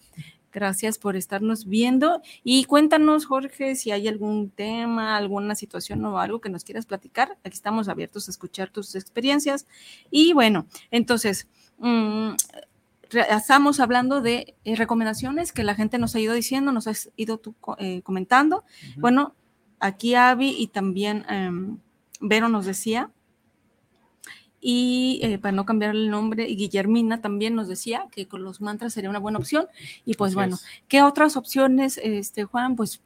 [0.53, 6.41] Gracias por estarnos viendo y cuéntanos, Jorge, si hay algún tema, alguna situación o algo
[6.41, 7.37] que nos quieras platicar.
[7.45, 9.67] Aquí estamos abiertos a escuchar tus experiencias.
[10.11, 12.31] Y bueno, entonces, mm,
[13.11, 17.41] estamos hablando de eh, recomendaciones que la gente nos ha ido diciendo, nos ha ido
[17.79, 18.65] eh, comentando.
[18.97, 19.35] Bueno,
[19.79, 21.79] aquí Avi y también em,
[22.21, 23.11] Vero nos decía
[24.61, 28.93] y eh, para no cambiar el nombre, Guillermina también nos decía que con los mantras
[28.93, 29.67] sería una buena opción.
[30.05, 32.77] Y pues bueno, ¿qué otras opciones, este Juan?
[32.77, 33.03] Pues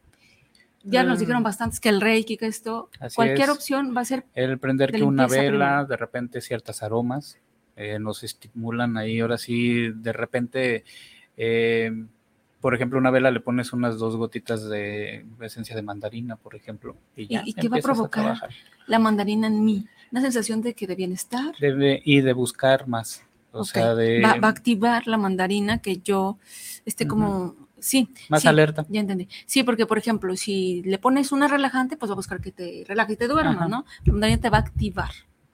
[0.82, 1.44] ya nos dijeron mm.
[1.44, 4.24] bastantes que el reiki, que esto, cualquier opción va a ser.
[4.34, 7.38] El prender que una vela, de repente ciertas aromas,
[7.76, 10.84] eh, nos estimulan ahí, ahora sí, de repente.
[11.36, 11.92] Eh,
[12.60, 16.94] por ejemplo, una vela le pones unas dos gotitas de esencia de mandarina, por ejemplo.
[17.16, 18.36] ¿Y, ¿Y qué va a provocar
[18.86, 19.86] la mandarina en mí?
[20.12, 21.54] Una sensación de que de bienestar.
[21.60, 23.22] y de buscar más.
[23.52, 24.20] O sea, de...
[24.22, 26.38] Va, a activar la mandarina que yo
[26.84, 27.56] esté como...
[27.78, 28.10] Sí.
[28.28, 28.84] Más alerta.
[28.90, 29.26] Ya entendí.
[29.46, 32.84] Sí, porque, por ejemplo, si le pones una relajante, pues va a buscar que te
[32.86, 33.86] relaje y te duerma, ¿no?
[34.04, 35.10] La mandarina te va a activar.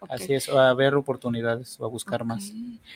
[0.08, 2.52] Así es, va a ver oportunidades, va a buscar más.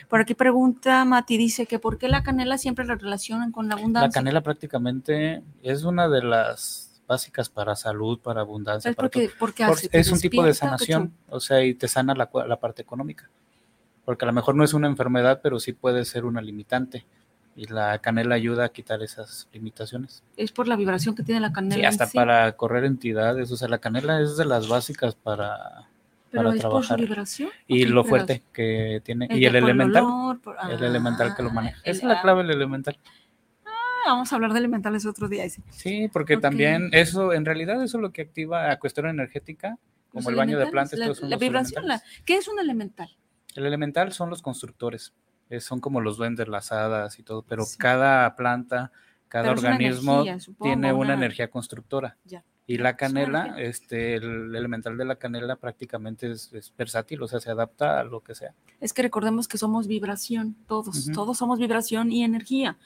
[0.07, 3.75] Por aquí pregunta Mati, dice que ¿por qué la canela siempre la relacionan con la
[3.75, 4.07] abundancia?
[4.07, 8.93] La canela prácticamente es una de las básicas para salud, para abundancia.
[8.93, 9.29] porque,
[9.91, 13.29] es un tipo de sanación, o sea, y te sana la, la, parte económica.
[14.05, 17.05] Porque a lo mejor no es una enfermedad, pero sí puede ser una limitante.
[17.53, 20.23] Y la canela ayuda a quitar esas limitaciones.
[20.37, 21.75] Es por la vibración que tiene la canela.
[21.75, 23.51] Sí, hasta para correr entidades.
[23.51, 25.89] O sea, la canela es de las básicas para,
[26.33, 26.97] para trabajar.
[26.97, 27.49] vibración?
[27.67, 29.27] Y lo fuerte que tiene.
[29.29, 30.05] y el elemental.
[30.69, 31.77] el elemental que lo maneja.
[31.79, 32.97] Ah, es la clave el elemental
[34.05, 35.45] vamos a hablar de elementales otro día.
[35.69, 39.77] Sí, porque también eso, en realidad eso es lo que activa la cuestión energética,
[40.09, 40.99] como el baño de plantas.
[41.21, 41.85] La, vibración,
[42.25, 43.09] ¿qué es un elemental?
[43.55, 45.13] El elemental son los constructores,
[45.59, 48.91] son como los duendes, las hadas y todo, pero cada planta,
[49.27, 50.23] cada organismo
[50.61, 52.17] tiene una, energía constructora.
[52.67, 57.51] Y la canela, este, el elemental de la canela prácticamente es, versátil, o sea, se
[57.51, 58.53] adapta a lo que sea.
[58.79, 62.77] Es que recordemos que somos vibración, todos, todos somos vibración y energía.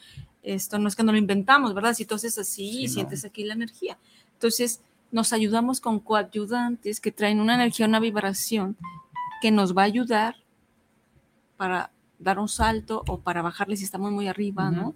[0.46, 1.96] Esto no es que no lo inventamos, ¿verdad?
[1.96, 3.98] Si tú haces así y sientes aquí la energía.
[4.34, 4.82] Entonces,
[5.12, 8.78] nos ayudamos con coayudantes que traen una energía, una vibración
[9.42, 10.36] que nos va a ayudar
[11.58, 14.94] para dar un salto o para bajarle si estamos muy arriba, ¿no?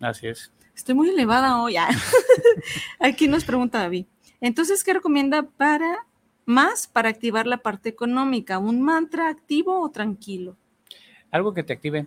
[0.00, 0.52] Así es.
[0.74, 1.76] Estoy muy elevada hoy.
[1.76, 1.88] Ah.
[3.00, 4.06] Aquí nos pregunta David.
[4.40, 6.06] Entonces, ¿qué recomienda para
[6.44, 8.58] más para activar la parte económica?
[8.58, 10.56] ¿Un mantra activo o tranquilo?
[11.30, 12.06] Algo que te active.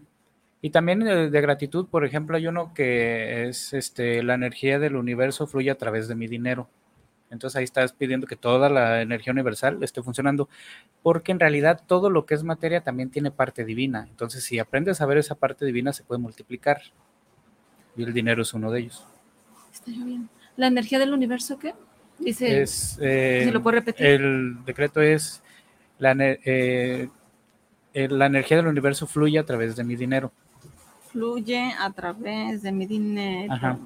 [0.66, 5.46] Y también de, gratitud, por ejemplo, hay uno que es este, la energía del universo
[5.46, 6.68] fluye a través de mi dinero.
[7.30, 10.50] Entonces ahí estás pidiendo que toda la energía universal esté funcionando,
[11.04, 14.08] porque en realidad todo lo que es materia también tiene parte divina.
[14.10, 16.82] Entonces si aprendes a ver esa parte divina se puede multiplicar.
[17.96, 19.06] Y el dinero es uno de ellos.
[19.72, 20.30] Está bien.
[20.58, 21.76] ¿La energía del universo qué?
[22.18, 24.04] Dice, es, eh, lo puedo repetir?
[24.04, 25.44] El decreto es
[26.00, 27.08] la, eh,
[27.94, 30.32] la energía del universo fluye a través de mi dinero
[31.16, 33.80] fluye a través de mi dinero.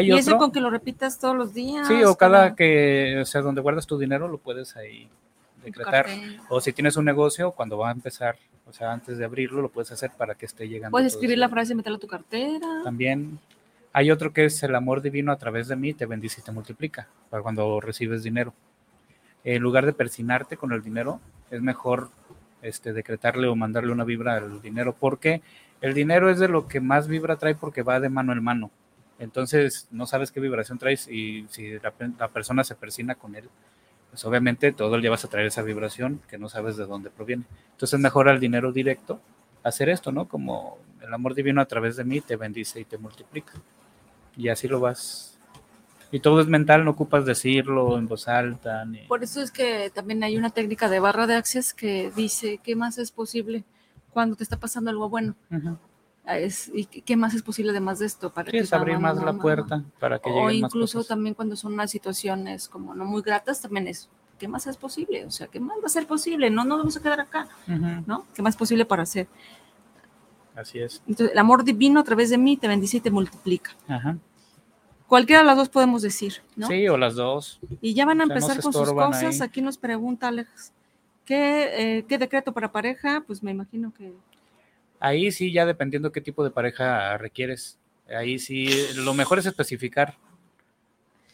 [0.00, 1.88] ¿Y eso con que lo repitas todos los días?
[1.88, 5.08] Sí, o cada que, o sea, donde guardas tu dinero lo puedes ahí
[5.64, 6.06] decretar.
[6.48, 8.36] O si tienes un negocio, cuando va a empezar,
[8.68, 10.92] o sea, antes de abrirlo, lo puedes hacer para que esté llegando.
[10.92, 12.80] Puedes escribir la frase y meterla a tu cartera.
[12.84, 13.40] También
[13.92, 16.52] hay otro que es el amor divino a través de mí, te bendice y te
[16.52, 18.54] multiplica, para cuando recibes dinero.
[19.42, 21.20] En lugar de persinarte con el dinero,
[21.50, 22.10] es mejor
[22.62, 25.42] este, decretarle o mandarle una vibra al dinero, porque
[25.82, 28.70] el dinero es de lo que más vibra trae porque va de mano en mano.
[29.18, 33.36] Entonces, no sabes qué vibración traes y si la, pe- la persona se persina con
[33.36, 33.48] él,
[34.10, 37.44] pues obviamente todo día vas a traer esa vibración que no sabes de dónde proviene.
[37.72, 39.20] Entonces, mejor al dinero directo
[39.62, 40.26] hacer esto, ¿no?
[40.28, 43.52] Como el amor divino a través de mí te bendice y te multiplica.
[44.36, 45.38] Y así lo vas.
[46.10, 48.84] Y todo es mental, no ocupas decirlo en voz alta.
[49.08, 52.76] Por eso es que también hay una técnica de barra de access que dice qué
[52.76, 53.64] más es posible
[54.12, 55.34] cuando te está pasando algo bueno.
[55.50, 55.76] Ujú.
[56.24, 58.32] Ah, es- ¿Y qué más es posible además de esto?
[58.32, 61.08] Para Sí, es abrir más la puerta para que O lleguen más incluso cosas.
[61.08, 65.24] también cuando son unas situaciones como no muy gratas, también es, ¿qué más es posible?
[65.26, 66.48] O sea, ¿qué más va a ser posible?
[66.50, 68.24] No nos vamos a quedar acá, Ujú, ¿no?
[68.34, 69.26] ¿Qué más es posible para hacer?
[70.54, 71.02] Así es.
[71.08, 73.72] Entonces, el amor divino a través de mí te bendice y te multiplica.
[73.88, 74.16] Ajá.
[75.08, 76.68] Cualquiera de las dos podemos decir, ¿no?
[76.68, 77.58] Sí, o las dos.
[77.80, 79.22] Y ya van a O sea, no empezar con sus cosas.
[79.40, 79.40] ahí.
[79.42, 80.72] Aquí nos pregunta Alex,
[81.24, 83.22] ¿qué, eh, ¿qué decreto para pareja?
[83.26, 84.12] Pues me imagino que...
[85.00, 87.78] Ahí sí, ya dependiendo qué tipo de pareja requieres.
[88.08, 90.16] Ahí sí, lo mejor es especificar.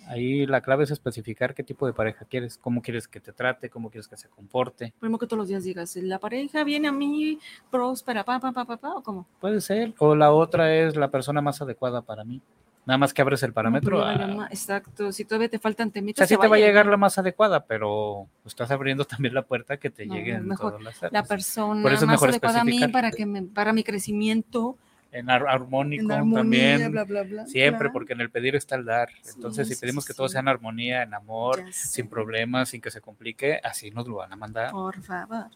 [0.09, 3.68] Ahí la clave es especificar qué tipo de pareja quieres, cómo quieres que te trate,
[3.68, 4.94] cómo quieres que se comporte.
[4.98, 7.38] Primero que todos los días digas, la pareja viene a mí
[7.70, 9.27] próspera, pa, pa, pa, pa, pa, o cómo.
[9.38, 9.92] Puede ser.
[9.98, 12.40] O la otra es la persona más adecuada para mí.
[12.88, 13.98] Nada más que abres el parámetro.
[13.98, 16.27] No, ya a- Exacto, si todavía te faltan O temitas.
[16.27, 19.77] sea, sí te va a llegar la más adecuada, pero estás abriendo también la puerta
[19.77, 22.62] que te No, lleguen mejor todas las la persona Por eso es más mejor adecuada
[22.62, 24.79] a mí para, que me, para mi crecimiento.
[25.12, 26.40] En ar- armónico En armonía,
[26.79, 26.92] también.
[26.92, 27.46] bla, bla, bla.
[27.46, 29.11] Siempre, porque en el pedir está el dar.
[29.22, 32.81] Sí, Entonces, si pedimos sí, que todo sea en armonía, en amor, sin problemas, sin
[32.81, 34.70] que se complique, así nos lo van a mandar.
[34.70, 35.48] Por favor.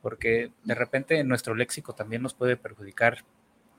[0.00, 3.24] Porque de repente en nuestro léxico también nos puede perjudicar.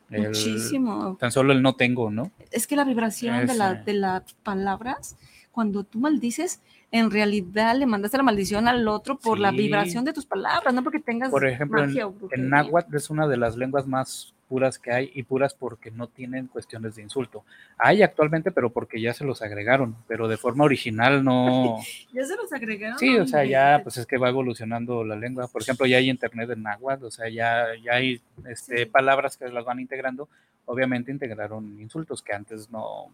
[0.10, 1.18] El- Muchísimo.
[1.20, 2.32] Tan solo el no tengo, ¿no?
[2.52, 5.18] Es que la vibración de, la, de las palabras,
[5.52, 10.14] cuando tú maldices, en realidad le mandaste la maldición al otro por la vibración de
[10.14, 12.44] tus palabras, no porque tengas Por ejemplo, en, magia o brujería.
[12.44, 16.08] en náhuatl es una de las lenguas más puras que hay y puras porque no
[16.08, 17.44] tienen cuestiones de insulto.
[17.78, 21.78] Hay actualmente, pero porque ya se los agregaron, pero de forma original no.
[22.14, 22.98] Ya se los agregaron.
[22.98, 25.48] Sí, o sea, ya pues es que va evolucionando la lengua.
[25.48, 28.86] Por ejemplo, ya hay internet en náhuatl, o sea, ya, ya hay este, Sí.
[28.86, 30.30] palabras que las van integrando.
[30.66, 33.08] Obviamente integraron insultos que antes no,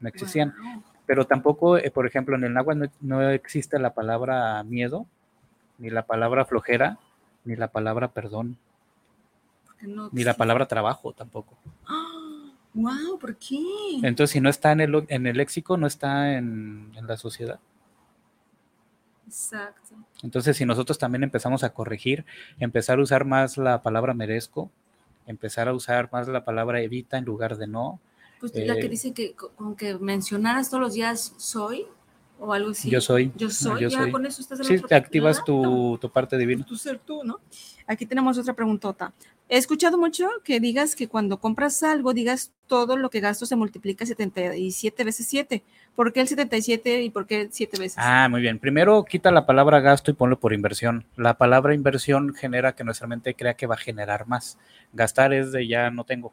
[0.00, 0.54] no existían.
[1.06, 5.06] Pero tampoco, eh, por ejemplo, en el náhuatl no, no existe la palabra miedo,
[5.78, 6.98] ni la palabra flojera,
[7.44, 8.56] ni la palabra perdón,
[9.82, 11.56] no ni la palabra trabajo tampoco.
[11.86, 12.50] ¡Ah!
[12.74, 13.58] Wow, ¿por qué?
[14.02, 17.58] Entonces, si no está en el, en el léxico, no está en, en la sociedad.
[19.26, 19.94] Exacto.
[20.22, 22.24] Entonces, si nosotros también empezamos a corregir,
[22.58, 24.70] empezar a usar más la palabra merezco,
[25.26, 27.98] empezar a usar más la palabra evita en lugar de no,
[28.38, 31.86] Pues la que Eh, dice que co- con que mencionaras todos los días soy
[32.38, 32.90] o algo así.
[32.90, 33.32] yo soy.
[33.36, 34.12] Yo soy, yo ya soy.
[34.12, 36.64] con eso estás en Sí, te activas tu, tu parte divina.
[36.64, 37.40] tu ser tú, ¿no?
[37.86, 39.12] Aquí tenemos otra preguntota.
[39.48, 43.54] He escuchado mucho que digas que cuando compras algo, digas todo lo que gasto se
[43.54, 45.62] multiplica 77 veces 7.
[45.94, 47.96] ¿Por qué el 77 y por qué 7 veces?
[47.96, 48.58] Ah, muy bien.
[48.58, 51.06] Primero quita la palabra gasto y ponlo por inversión.
[51.16, 54.58] La palabra inversión genera que nuestra mente crea que va a generar más.
[54.92, 56.32] Gastar es de ya no tengo.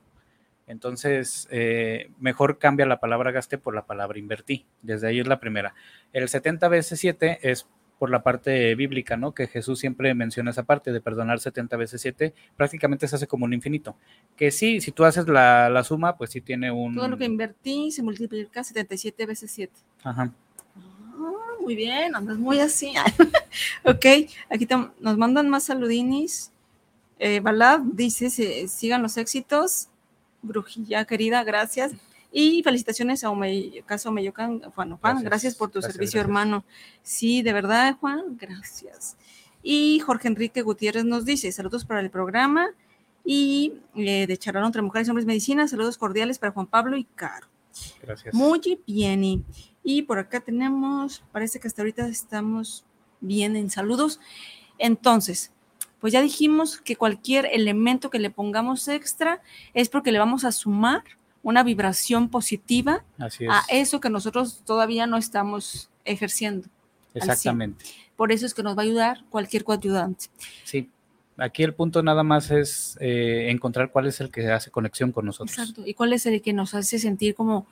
[0.67, 4.65] Entonces, eh, mejor cambia la palabra gasté por la palabra invertí.
[4.81, 5.73] Desde ahí es la primera.
[6.13, 7.67] El 70 veces 7 es
[7.99, 9.33] por la parte bíblica, ¿no?
[9.33, 12.33] Que Jesús siempre menciona esa parte de perdonar 70 veces 7.
[12.57, 13.95] Prácticamente se hace como un infinito.
[14.35, 16.95] Que sí, si tú haces la, la suma, pues sí tiene un...
[16.95, 19.73] Todo lo que invertí se multiplica 77 veces 7.
[20.03, 20.31] Ajá.
[20.75, 22.93] Ah, muy bien, andas muy así.
[23.85, 24.05] ok,
[24.49, 26.51] aquí te- nos mandan más saludinis.
[27.19, 29.87] Eh, Balad dice, "Se- sigan los éxitos.
[30.43, 31.93] Brujilla querida, gracias.
[32.31, 33.31] Y felicitaciones a
[33.85, 34.97] Caso Meyocan, Juan.
[34.97, 36.25] Juan, Gracias, gracias, por tu gracias, servicio, gracias.
[36.25, 36.65] hermano.
[37.01, 39.17] Sí, de verdad, Juan, gracias.
[39.61, 42.69] Y Jorge Enrique Gutiérrez nos dice, saludos para el programa.
[43.25, 47.05] Y eh, de Charlón entre Mujeres y Hombres Medicina, saludos cordiales para Juan Pablo y
[47.05, 47.47] Caro.
[48.01, 48.33] Gracias.
[48.33, 49.23] Muy bien.
[49.23, 49.43] Y,
[49.81, 52.83] y por acá tenemos, parece que hasta ahorita estamos
[53.21, 54.19] bien en saludos.
[54.77, 55.52] Entonces,
[56.03, 59.41] pues ya dijimos que cualquier elemento que le pongamos extra
[59.73, 61.01] es porque le vamos a sumar
[61.43, 63.49] una vibración positiva Así es.
[63.49, 66.67] a eso que nosotros todavía no estamos ejerciendo.
[67.13, 67.85] Exactamente.
[68.17, 70.25] Por eso es que nos va a ayudar cualquier coayudante.
[70.65, 70.89] Sí,
[71.37, 75.25] aquí el punto nada más es eh, encontrar cuál es el que hace conexión con
[75.25, 75.57] nosotros.
[75.57, 75.83] Exacto.
[75.85, 77.65] ¿Y cuál es el que nos hace sentir como,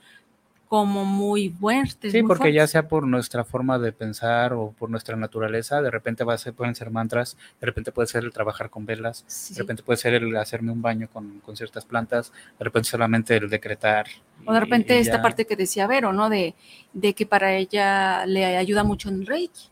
[0.72, 2.12] como muy fuertes.
[2.12, 5.90] Sí, muy porque ya sea por nuestra forma de pensar o por nuestra naturaleza, de
[5.90, 9.22] repente va a ser, pueden ser mantras, de repente puede ser el trabajar con velas,
[9.26, 9.52] Sí.
[9.52, 13.36] de repente puede ser el hacerme un baño con, con ciertas plantas, de repente solamente
[13.36, 14.06] el decretar.
[14.46, 15.22] O de repente y esta ya.
[15.22, 16.30] parte que decía Vero, ¿no?
[16.30, 16.54] De,
[16.94, 19.68] de que para ella le ayuda mucho en Reiki.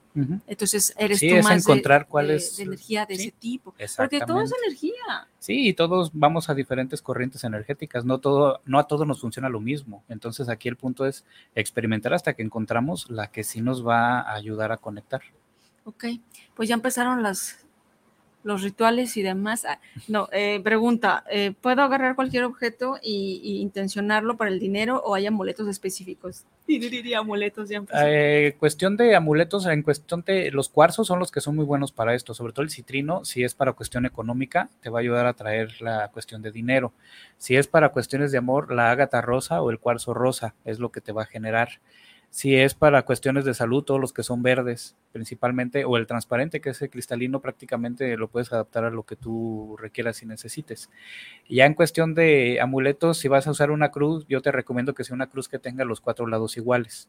[0.49, 3.23] Entonces eres Sí, tú es más de- encontrar cuál de, es- de energía de sí,
[3.23, 3.75] ese tipo.
[3.97, 4.93] Porque todo es energía.
[5.41, 9.49] Sí, y todos vamos a diferentes corrientes energéticas, no todo, no a todos nos funciona
[9.49, 10.05] lo mismo.
[10.11, 11.25] Entonces aquí el punto es
[11.55, 15.23] experimentar hasta que encontramos la que sí nos va a ayudar a conectar.
[15.85, 16.05] Ok,
[16.55, 17.65] pues ya empezaron las,
[18.43, 19.65] los rituales y demás.
[19.65, 19.79] Ah,
[20.09, 25.27] No, eh, pregunta, eh, ¿puedo agarrar cualquier objeto y, intencionarlo para el dinero o hay
[25.27, 26.45] amuletos específicos?
[26.71, 27.83] Y diría amuletos, ya.
[28.05, 31.91] Eh, cuestión de amuletos, en cuestión de los cuarzos son los que son muy buenos
[31.91, 35.27] para esto, sobre todo el citrino, si es para cuestión económica, te va a ayudar
[35.27, 36.93] a traer la cuestión de dinero.
[37.39, 40.93] Si es para cuestiones de amor, la ágata rosa o el cuarzo rosa es lo
[40.93, 41.81] que te va a generar.
[42.31, 46.61] Si es para cuestiones de salud, todos los que son verdes principalmente, o el transparente,
[46.61, 50.91] que es el cristalino, prácticamente lo puedes adaptar a lo que tú requieras y necesites.
[51.49, 55.05] Ya en cuestión de amuletos, si vas a usar una cruz, yo te recomiendo que
[55.05, 57.09] sea una cruz que tenga los cuatro lados iguales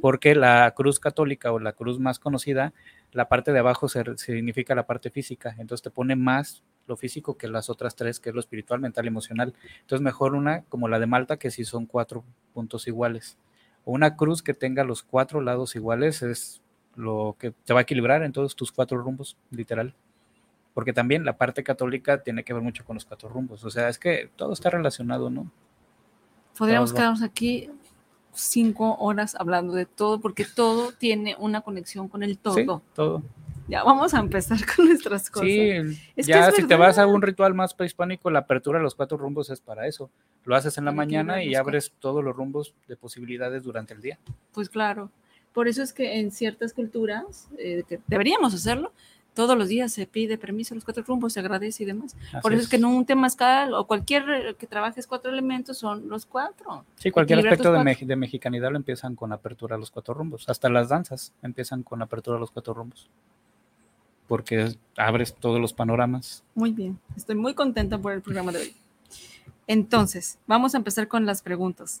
[0.00, 2.72] porque la cruz católica o la cruz más conocida,
[3.12, 7.36] la parte de abajo se- significa la parte física, entonces te pone más lo físico
[7.36, 9.54] que las otras tres, que es lo espiritual, mental y emocional.
[9.80, 13.38] Entonces mejor una como la de Malta, que si son cuatro puntos iguales.
[13.84, 16.60] O una cruz que tenga los cuatro lados iguales es
[16.94, 19.94] lo que te va a equilibrar en todos tus cuatro rumbos, literal.
[20.74, 23.64] Porque también la parte católica tiene que ver mucho con los cuatro rumbos.
[23.64, 25.50] O sea, es que todo está relacionado, ¿no?
[26.56, 26.98] Podríamos todo.
[26.98, 27.70] quedarnos aquí
[28.32, 32.54] cinco horas hablando de todo, porque todo tiene una conexión con el todo.
[32.54, 33.22] Sí, todo.
[33.68, 35.46] Ya vamos a empezar con nuestras cosas.
[35.46, 35.70] Sí,
[36.16, 39.16] Es ya si te vas a un ritual más prehispánico, la apertura de los cuatro
[39.16, 40.10] rumbos es para eso.
[40.44, 44.18] Lo haces en la mañana y abres todos los rumbos de posibilidades durante el día.
[44.52, 45.10] Pues claro.
[45.52, 48.92] Por eso es que en ciertas culturas, eh, que deberíamos hacerlo,
[49.34, 52.16] todos los días se pide permiso a los cuatro rumbos, se agradece y demás.
[52.42, 56.08] Por eso es que en un temazcal o cualquier eh, que trabajes cuatro elementos son
[56.08, 56.84] los cuatro.
[56.96, 60.48] Sí, cualquier aspecto de, de mexicanidad lo empiezan con apertura a los cuatro rumbos.
[60.48, 63.08] Hasta las danzas empiezan con apertura a los cuatro rumbos.
[64.32, 66.42] Porque abres todos los panoramas.
[66.54, 68.76] Muy bien, estoy muy contenta por el programa de hoy.
[69.66, 72.00] Entonces, vamos a empezar con las preguntas.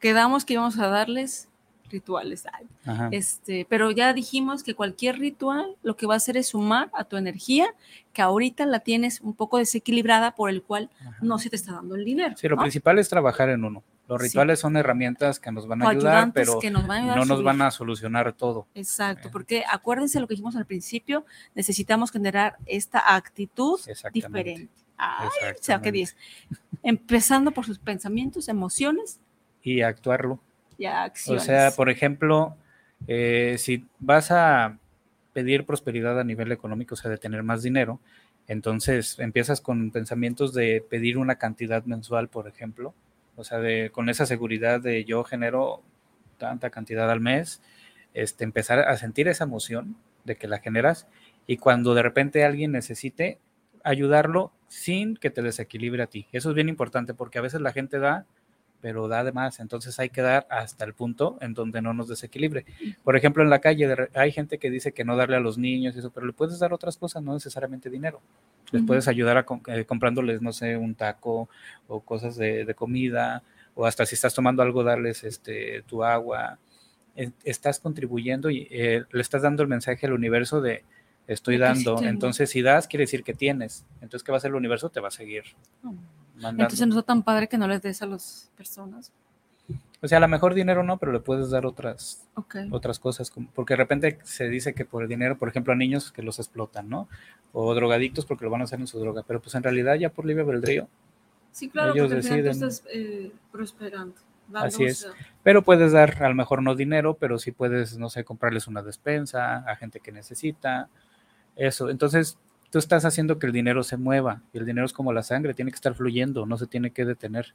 [0.00, 1.48] Quedamos que íbamos a darles
[1.88, 2.44] rituales,
[2.84, 3.08] Ajá.
[3.10, 7.04] este, pero ya dijimos que cualquier ritual lo que va a hacer es sumar a
[7.04, 7.74] tu energía,
[8.12, 11.16] que ahorita la tienes un poco desequilibrada, por el cual Ajá.
[11.22, 12.36] no se te está dando el dinero.
[12.36, 12.60] Sí, lo ¿no?
[12.64, 13.82] principal es trabajar en uno.
[14.10, 14.28] Los Sí.
[14.28, 17.24] rituales son herramientas que nos van a ayudar, pero que nos van a ayudar no
[17.24, 18.66] nos van a solucionar todo.
[18.74, 19.30] Exacto, Eh.
[19.32, 23.78] porque acuérdense lo que dijimos al principio, necesitamos generar esta actitud
[24.12, 24.68] diferente.
[24.96, 25.92] Ay, o sea, Exactamente.
[25.92, 26.16] 10.
[26.82, 29.20] Empezando por sus pensamientos, emociones
[29.62, 30.40] Y actuarlo.
[30.78, 32.56] y O sea, por ejemplo,
[33.06, 34.76] eh, si vas a
[35.32, 38.00] pedir prosperidad a nivel económico, o sea, de tener más dinero,
[38.48, 42.94] entonces empiezas con pensamientos de pedir una cantidad mensual, por ejemplo,
[43.40, 45.82] o sea, de, con esa seguridad de yo genero
[46.36, 47.62] tanta cantidad al mes,
[48.12, 51.08] este, empezar a sentir esa emoción de que la generas
[51.46, 53.38] y cuando de repente alguien necesite
[53.82, 56.26] ayudarlo sin que te desequilibre a ti.
[56.32, 58.26] Eso es bien importante porque a veces la gente da
[58.80, 62.08] pero da de más, entonces hay que dar hasta el punto en donde no nos
[62.08, 62.64] desequilibre.
[63.04, 65.94] Por ejemplo, en la calle hay gente que dice que no darle a los niños
[65.94, 68.20] y eso, pero le puedes dar otras cosas, no necesariamente dinero.
[68.72, 71.48] Les puedes ayudar a eh, comprándoles, no sé, un taco
[71.88, 73.42] o cosas de, de comida,
[73.74, 76.58] o hasta si estás tomando algo, darles este, tu agua.
[77.16, 80.84] Eh, Estás contribuyendo y eh, le estás dando el mensaje al universo de
[81.26, 82.02] estoy sí dando.
[82.02, 83.84] Entonces, si das, quiere decir que tienes.
[84.00, 84.90] Entonces, ¿qué va a hacer el universo?
[84.90, 85.44] Te va a seguir
[86.40, 86.62] mandando.
[86.64, 89.12] Entonces no está tan padre que no les des a las personas.
[90.02, 92.56] O sea, a lo mejor dinero no, pero le puedes dar otras, Ok.
[92.70, 96.10] otras cosas, porque de repente se dice que por el dinero, por ejemplo, a niños
[96.10, 97.06] que los explotan, ¿no?
[97.52, 100.08] O drogadictos porque lo van a hacer en su droga, pero pues en realidad ya
[100.10, 100.88] por libre albedrío.
[101.52, 102.46] Sí, claro, ellos porque deciden.
[102.46, 104.14] estás eh, prosperando.
[104.54, 104.98] Así es.
[105.00, 105.12] sea,
[105.42, 108.82] Pero puedes dar, a lo mejor no dinero, pero sí puedes, no sé, comprarles una
[108.82, 110.88] despensa a gente que necesita,
[111.56, 111.90] eso.
[111.90, 112.38] Entonces,
[112.70, 115.54] tú estás haciendo que el dinero se mueva, y el dinero es como la sangre,
[115.54, 117.54] tiene que estar fluyendo, no se tiene que detener.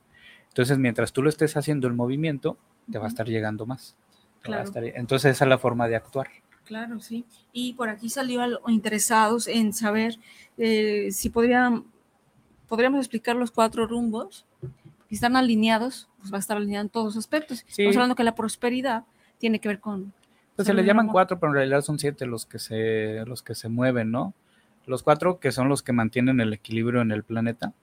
[0.49, 2.57] Entonces, mientras tú lo estés haciendo el movimiento,
[2.91, 3.95] te va a estar llegando más.
[4.41, 4.63] Claro.
[4.63, 6.28] estar- entonces, esa es la forma de actuar.
[6.66, 7.26] Claro, sí.
[7.51, 10.18] Y por aquí salió interesados en saber
[10.57, 11.86] eh, si podrían,
[12.68, 14.45] podríamos explicar los cuatro rumbos.
[15.09, 17.59] Si están alineados, pues va a estar alineado en todos los aspectos.
[17.68, 17.84] Sí.
[17.84, 19.03] Estamos hablando que la prosperidad
[19.38, 20.13] tiene que ver con...
[20.55, 23.55] Pues se y llaman cuatro, pero en realidad son siete los que se, los que
[23.55, 24.34] se mueven, ¿no?
[24.88, 27.74] Los cuatro que son los que mantienen el equilibrio en el planeta.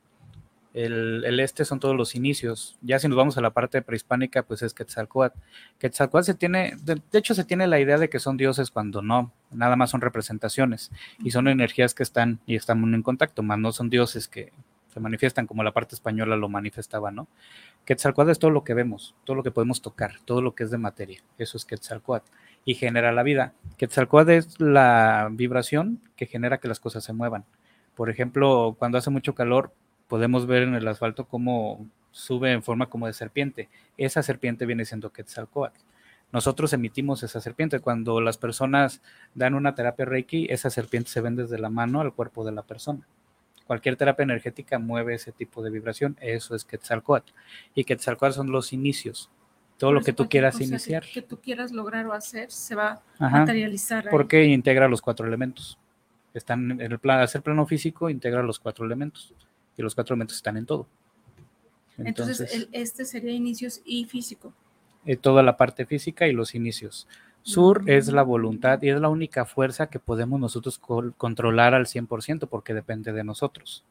[0.75, 2.79] El, este son todos los inicios.
[2.81, 5.39] Ya si nos vamos a la parte prehispánica, pues es Quetzalcoatl.
[5.79, 9.33] Quetzalcoatl se tiene, de, hecho se tiene la idea de que son dioses cuando no,
[9.51, 13.73] nada más son representaciones y son energías que están y están en contacto, más no
[13.73, 14.53] son dioses que
[14.93, 17.29] se manifiestan como la parte española lo manifestaba, ¿no?
[17.85, 20.70] Quetzalcoatl es todo lo que vemos, todo lo que podemos tocar, todo lo que es
[20.70, 21.20] de materia.
[21.39, 22.30] Eso es Quetzalcoatl
[22.64, 23.55] y genera la vida.
[23.76, 27.45] Quetzalcoatl es la vibración que genera que las cosas se muevan.
[27.97, 29.72] Por ejemplo, cuando hace mucho calor,
[30.09, 33.68] podemos ver en el asfalto cómo sube en forma como de serpiente.
[33.97, 35.80] Esa serpiente viene siendo Quetzalcoatl.
[36.33, 37.80] Nosotros emitimos esa serpiente.
[37.80, 39.03] Cuando las personas
[39.35, 42.62] dan una terapia Reiki, esa serpiente se ven desde la mano al cuerpo de la
[42.62, 43.07] persona.
[43.67, 46.17] Cualquier terapia energética mueve ese tipo de vibración.
[46.21, 47.33] Eso es Quetzalcoatl.
[47.75, 49.31] Y Quetzalcoatl son los inicios.
[49.79, 51.05] Todo lo que tú quieras iniciar.
[51.05, 54.09] Que, tú quieras lograr o hacer se va a materializar.
[54.11, 55.79] Porque integra los cuatro elementos.
[56.35, 59.35] Están en el plan, hacer plano físico, integra los cuatro elementos
[59.77, 60.87] y los cuatro elementos están en todo.
[61.99, 64.53] Entonces, este sería inicios y físico.
[65.05, 67.09] Eh, toda la parte física y los inicios.
[67.43, 72.49] Sur es la voluntad y es la única fuerza que podemos nosotros controlar al 100%
[72.49, 73.84] porque depende de nosotros.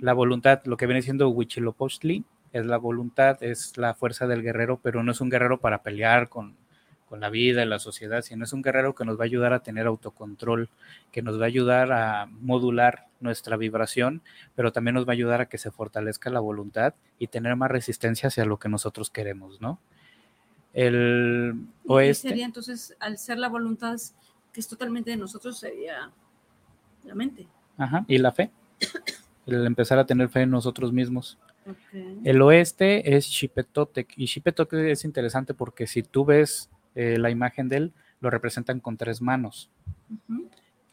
[0.00, 4.78] La voluntad, lo que viene siendo Huitzilopochtli, es la voluntad, es la fuerza del guerrero,
[4.82, 6.56] pero no es un guerrero para pelear con,
[7.08, 9.52] con la vida y la sociedad, sino es un guerrero que nos va a ayudar
[9.52, 10.68] a tener autocontrol,
[11.12, 14.22] que nos va a ayudar a modular nuestra vibración,
[14.54, 17.70] pero también nos va a ayudar a que se fortalezca la voluntad y tener más
[17.70, 19.78] resistencia hacia lo que nosotros queremos, ¿no?
[20.74, 22.28] El oeste.
[22.28, 23.96] Sería entonces, al ser la voluntad
[24.52, 26.10] que es totalmente de nosotros, sería
[27.04, 27.46] la mente.
[27.78, 28.50] Ajá, y la fe.
[29.46, 31.38] El empezar a tener fe en nosotros mismos.
[32.24, 37.68] El oeste es Xipetotec, y Xipetotec es interesante porque si tú ves eh, la imagen
[37.68, 39.70] de él, lo representan con tres manos.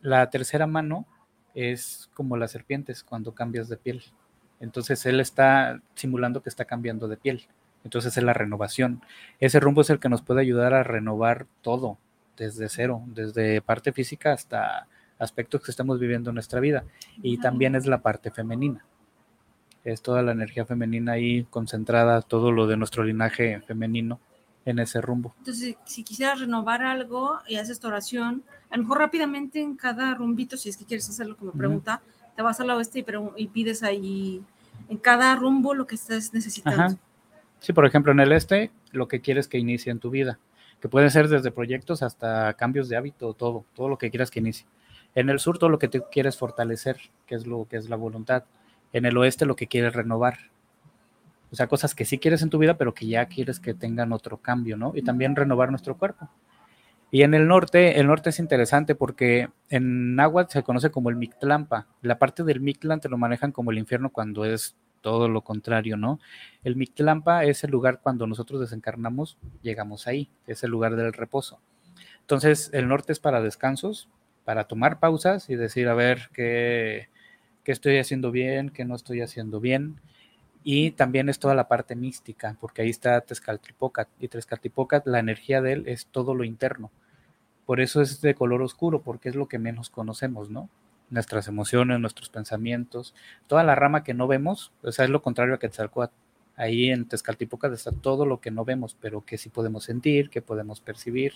[0.01, 1.05] La tercera mano
[1.53, 4.03] es como las serpientes cuando cambias de piel.
[4.59, 7.47] Entonces él está simulando que está cambiando de piel.
[7.83, 9.01] Entonces es la renovación.
[9.39, 11.97] Ese rumbo es el que nos puede ayudar a renovar todo
[12.37, 14.87] desde cero, desde parte física hasta
[15.19, 16.83] aspectos que estamos viviendo en nuestra vida.
[17.21, 18.85] Y también es la parte femenina.
[19.83, 24.19] Es toda la energía femenina ahí concentrada, todo lo de nuestro linaje femenino
[24.65, 25.33] en ese rumbo.
[25.39, 30.13] Entonces, si quisieras renovar algo y haces tu oración, a lo mejor rápidamente en cada
[30.13, 32.01] rumbito, si es que quieres hacerlo como pregunta,
[32.35, 33.05] te vas al oeste y,
[33.43, 34.43] y, pides ahí
[34.87, 36.97] en cada rumbo lo que estás necesitando.
[37.61, 40.39] Sí, por ejemplo, en el este, lo que quieres que inicie en tu vida,
[40.81, 44.39] que puede ser desde proyectos hasta cambios de hábito, todo, todo lo que quieras que
[44.39, 44.65] inicie.
[45.13, 46.97] En el sur, todo lo que te quieres fortalecer,
[47.27, 48.45] que es lo que es la voluntad.
[48.93, 50.39] En el oeste, lo que quieres renovar,
[51.51, 54.11] o sea, cosas que sí quieres en tu vida, pero que ya quieres que tengan
[54.11, 54.93] otro cambio, ¿no?
[54.95, 56.29] Y también renovar nuestro cuerpo.
[57.11, 61.17] Y en el norte, el norte es interesante porque en náhuatl se conoce como el
[61.17, 61.85] Mictlampa.
[62.01, 65.97] La parte del Mictlan te lo manejan como el infierno cuando es todo lo contrario,
[65.97, 66.19] ¿no?
[66.63, 71.59] El Mictlampa es el lugar cuando nosotros desencarnamos, llegamos ahí, es el lugar del reposo.
[72.21, 74.09] Entonces, el norte es para descansos,
[74.45, 77.09] para tomar pausas y decir, a ver, qué,
[77.63, 79.99] qué estoy haciendo bien, qué no estoy haciendo bien
[80.63, 85.61] y también es toda la parte mística, porque ahí está Tezcatlipoca, y Tezcatlipoca, la energía
[85.61, 86.91] de él es todo lo interno.
[87.65, 90.69] Por eso es de color oscuro, porque es lo que menos conocemos, ¿no?
[91.11, 93.13] Nuestras emociones, nuestros pensamientos,
[93.47, 96.13] toda la rama que no vemos, o sea, es lo contrario a Quetzalcoatl.
[96.55, 100.41] Ahí en Tezcatlipoca está todo lo que no vemos, pero que sí podemos sentir, que
[100.41, 101.33] podemos percibir.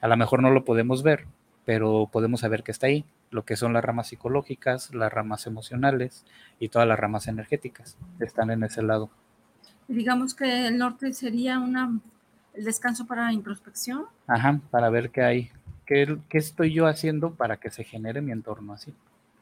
[0.00, 1.26] A lo mejor no lo podemos ver,
[1.64, 6.24] pero podemos saber que está ahí lo que son las ramas psicológicas, las ramas emocionales
[6.58, 9.10] y todas las ramas energéticas están en ese lado.
[9.88, 11.98] Digamos que el norte sería una,
[12.54, 14.06] el descanso para introspección.
[14.26, 15.50] Ajá, para ver qué hay,
[15.90, 18.94] qué, qué estoy yo haciendo para que se genere mi entorno así,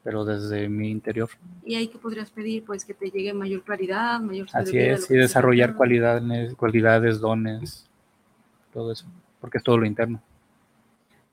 [0.03, 1.29] pero desde mi interior.
[1.63, 5.15] Y ahí que podrías pedir, pues que te llegue mayor claridad, mayor Así es, y
[5.15, 7.87] desarrollar cualidades, cualidades, dones,
[8.73, 9.05] todo eso,
[9.39, 10.19] porque es todo lo interno.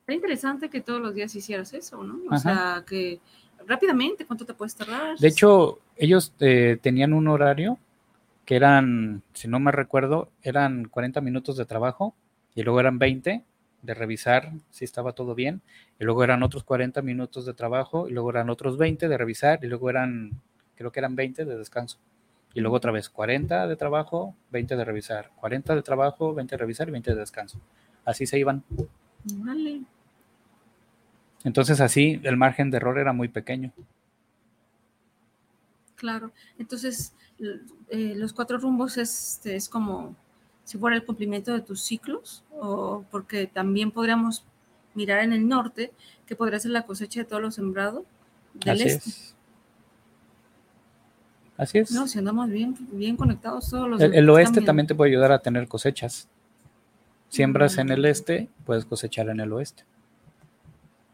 [0.01, 2.21] Está interesante que todos los días hicieras eso, ¿no?
[2.31, 3.19] O sea, que
[3.67, 5.17] rápidamente, ¿cuánto te puedes tardar?
[5.17, 7.79] De hecho, ellos eh, tenían un horario
[8.45, 12.14] que eran, si no me recuerdo, eran 40 minutos de trabajo
[12.55, 13.43] y luego eran 20
[13.83, 15.62] de revisar si estaba todo bien,
[15.99, 19.61] y luego eran otros 40 minutos de trabajo, y luego eran otros 20 de revisar,
[19.62, 20.41] y luego eran,
[20.74, 21.99] creo que eran 20 de descanso.
[22.55, 26.59] Y luego otra vez 40 de trabajo, 20 de revisar, 40 de trabajo, 20 de
[26.59, 27.61] revisar y 20 de descanso.
[28.05, 28.64] Así se iban.
[29.24, 29.83] Vale.
[31.45, 33.72] Entonces así el margen de error era muy pequeño.
[35.97, 37.14] Claro, entonces
[37.89, 40.16] eh, los cuatro rumbos es, este, es como
[40.67, 44.45] si fuera el cumplimiento de tus ciclos, o porque también podríamos
[44.95, 45.93] mirar en el norte,
[46.27, 48.05] que podría ser la cosecha de todo lo sembrado
[48.53, 49.11] del este.
[51.57, 51.93] Así es.
[51.93, 55.31] No, si andamos bien, bien conectados todos los El, el oeste también te puede ayudar
[55.33, 56.29] a tener cosechas.
[57.29, 58.07] Siembras en el Mm.
[58.07, 59.85] este, puedes cosechar en el oeste.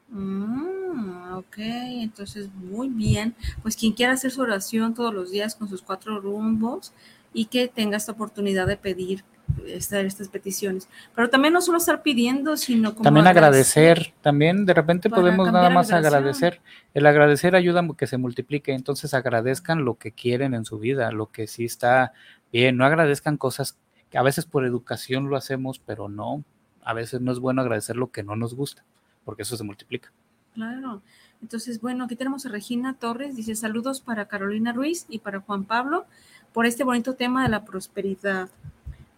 [0.09, 3.35] Mm, ok, entonces muy bien.
[3.63, 6.93] Pues quien quiera hacer su oración todos los días con sus cuatro rumbos
[7.35, 9.25] y que tenga esta oportunidad de pedir
[9.67, 10.89] esta- estas peticiones.
[11.15, 15.71] Pero también no solo estar pidiendo, sino como También agradecer, también de repente podemos nada
[15.71, 16.61] más agradecer.
[16.95, 21.11] El agradecer ayuda a que se multiplique, entonces agradezcan lo que quieren en su vida,
[21.13, 22.13] lo que sí está
[22.53, 23.79] bien, no agradezcan cosas
[24.11, 26.45] que a veces por educación lo hacemos, pero no,
[26.85, 28.85] a veces no es bueno agradecer lo que no nos gusta,
[29.25, 30.13] porque eso se multiplica.
[30.55, 31.01] Claro.
[31.41, 35.65] Entonces, bueno, aquí tenemos a Regina Torres, dice saludos para Carolina Ruiz y para Juan
[35.65, 36.05] Pablo
[36.53, 38.49] por este bonito tema de la prosperidad.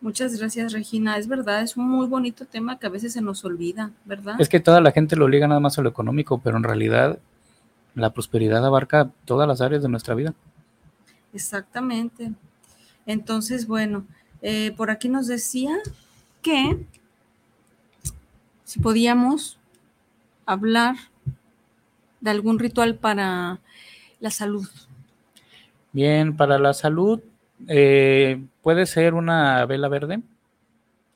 [0.05, 1.17] Muchas gracias, Regina.
[1.17, 4.39] Es verdad, es un muy bonito tema que a veces se nos olvida, ¿verdad?
[4.39, 7.19] Es que toda la gente lo liga nada más a lo económico, pero en realidad
[7.95, 10.35] la prosperidad abarca todas las áreas de nuestra vida.
[11.33, 12.33] Exactamente.
[13.07, 14.05] Entonces, bueno,
[14.43, 15.75] eh, por aquí nos decía
[16.43, 16.85] que
[18.65, 19.59] si podíamos
[20.45, 20.97] hablar
[22.21, 23.59] de algún ritual para
[24.21, 24.69] la salud.
[25.93, 27.23] Bien, para la salud
[27.69, 30.21] eh, puede ser una vela verde.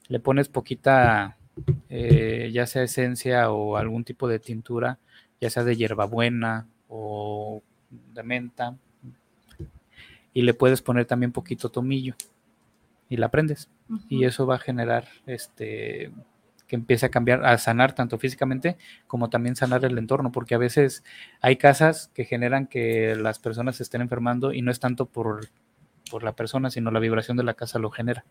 [0.08, 1.36] Le pones poquita,
[1.88, 4.98] eh, ya sea esencia o algún tipo de tintura,
[5.40, 7.62] ya sea de hierbabuena o
[8.14, 8.76] de menta.
[10.32, 12.14] Y le puedes poner también poquito tomillo
[13.08, 13.68] y la prendes.
[14.08, 16.12] Y eso va a generar este
[16.66, 18.76] que empiece a cambiar, a sanar tanto físicamente
[19.06, 21.02] como también sanar el entorno, porque a veces
[21.40, 25.48] hay casas que generan que las personas se estén enfermando y no es tanto por,
[26.10, 28.24] por la persona, sino la vibración de la casa lo genera.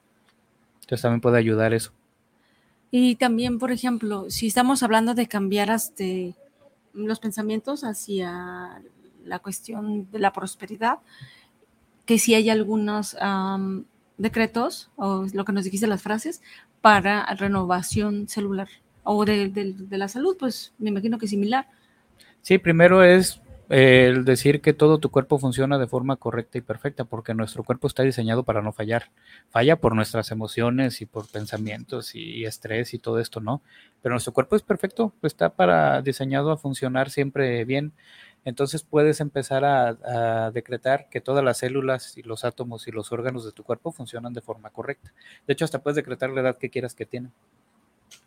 [0.81, 1.91] Entonces también puede ayudar eso.
[2.91, 6.35] Y también, por ejemplo, si estamos hablando de cambiar este,
[6.93, 8.81] los pensamientos hacia
[9.25, 10.99] la cuestión de la prosperidad,
[12.05, 13.83] que si hay algunos am,
[14.17, 16.41] decretos, o lo que nos dijiste las frases,
[16.81, 18.69] para renovación celular
[19.03, 21.67] o de, de- de la salud, pues me imagino que similar.
[22.41, 27.03] Sí, primero es el decir que todo tu cuerpo funciona de forma correcta y perfecta,
[27.03, 29.11] porque nuestro cuerpo está diseñado para no fallar.
[29.49, 33.61] Falla por nuestras emociones y por pensamientos y estrés y todo esto, ¿no?
[34.01, 37.93] Pero nuestro cuerpo es perfecto, está para diseñado a funcionar siempre bien.
[38.47, 43.43] Entonces puedes empezar a, decretar que todas las células y los átomos y los órganos
[43.43, 45.11] de tu cuerpo funcionan de forma correcta.
[45.45, 47.33] De hecho, hasta puedes decretar la edad que quieras que tienen.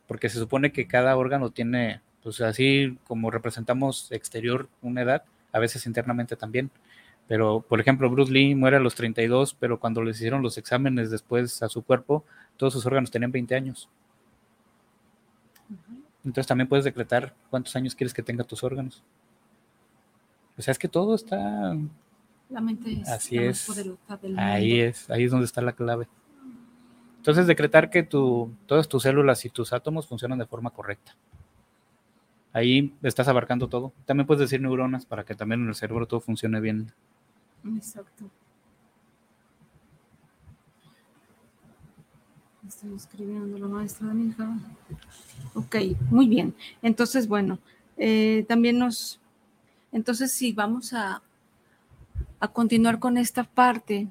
[0.07, 5.59] Porque se supone que cada órgano tiene, pues así como representamos exterior una edad, a
[5.59, 6.71] veces internamente también.
[7.29, 11.11] Pero, por ejemplo, Bruce Lee muere a los 32, pero cuando les hicieron los exámenes
[11.11, 12.25] después a su cuerpo,
[12.57, 13.89] todos sus órganos tenían 20 años.
[16.25, 19.03] Entonces también puedes decretar cuántos años quieres que tenga tus órganos.
[20.59, 21.77] O sea, es que todo está
[22.51, 23.69] La mente es Así la es.
[23.69, 24.85] más poderosa del ahí mundo.
[24.87, 26.09] es, ahí es donde está la clave.
[27.17, 31.15] Entonces decretar que tu, todas tus células y tus átomos funcionan de forma correcta.
[32.53, 33.93] Ahí estás abarcando todo.
[34.07, 36.93] También puedes decir neuronas para que también en el cerebro todo funcione bien.
[37.77, 38.29] Exacto.
[42.67, 44.49] Estoy escribiendo la maestra de mi hija.
[45.55, 45.77] Ok,
[46.11, 46.55] muy bien.
[46.83, 47.59] Entonces, bueno,
[47.97, 49.21] eh, también nos.
[49.93, 51.23] Entonces, sí, vamos a,
[52.39, 54.09] a continuar con esta parte.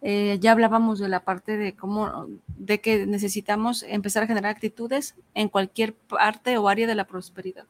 [0.00, 5.14] Eh, ya hablábamos de la parte de cómo, de que necesitamos empezar a generar actitudes
[5.34, 7.66] en cualquier parte o área de la prosperidad.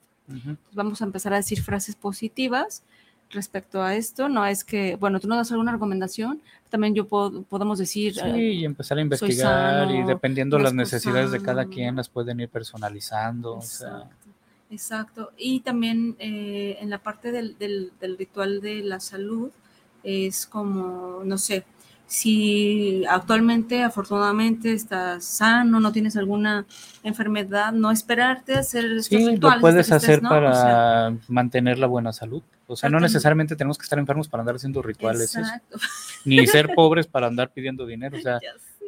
[0.72, 2.82] Vamos a empezar a decir frases positivas
[3.30, 4.28] respecto a esto.
[4.28, 8.20] No es que, bueno, tú nos das alguna recomendación, también yo puedo, podemos decir, Sí,
[8.24, 12.48] eh, y empezar a investigar y dependiendo las necesidades de cada quien las pueden ir
[12.48, 13.54] personalizando.
[13.56, 14.28] o sea, Exacto,
[14.70, 15.32] exacto.
[15.36, 19.50] Y también eh, en la parte del, del- del ritual de la salud
[20.02, 21.64] es como, no sé,
[22.08, 26.64] si actualmente, afortunadamente, estás sano, no tienes alguna
[27.02, 30.30] enfermedad, no esperarte a hacer estos Sí, rituales lo puedes hacer ¿no?
[30.30, 32.42] O sea, para mantener la buena salud.
[32.66, 35.40] O sea, no necesariamente tenemos que estar enfermos para andar haciendo rituales, eso.
[35.40, 35.78] exacto.
[36.24, 38.16] ni ser pobres para andar pidiendo dinero.
[38.16, 38.40] O sea.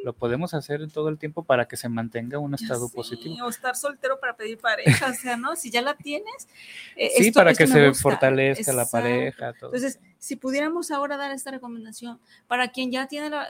[0.04, 3.44] Lo podemos hacer todo el tiempo para que se mantenga un estado sé, positivo.
[3.44, 5.56] O estar soltero para pedir pareja, o sea, ¿no?
[5.56, 6.48] Si ya la tienes.
[6.96, 8.02] eh, Sí, esto- para esto que se gusta.
[8.02, 8.90] fortalezca la Exacto.
[8.92, 9.52] pareja.
[9.54, 9.74] Todo.
[9.74, 13.46] Entonces, si pudiéramos ahora dar esta recomendación para quien ya tiene la,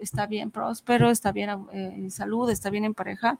[0.00, 3.38] está bien próspero, está bien eh, en salud, está bien en pareja,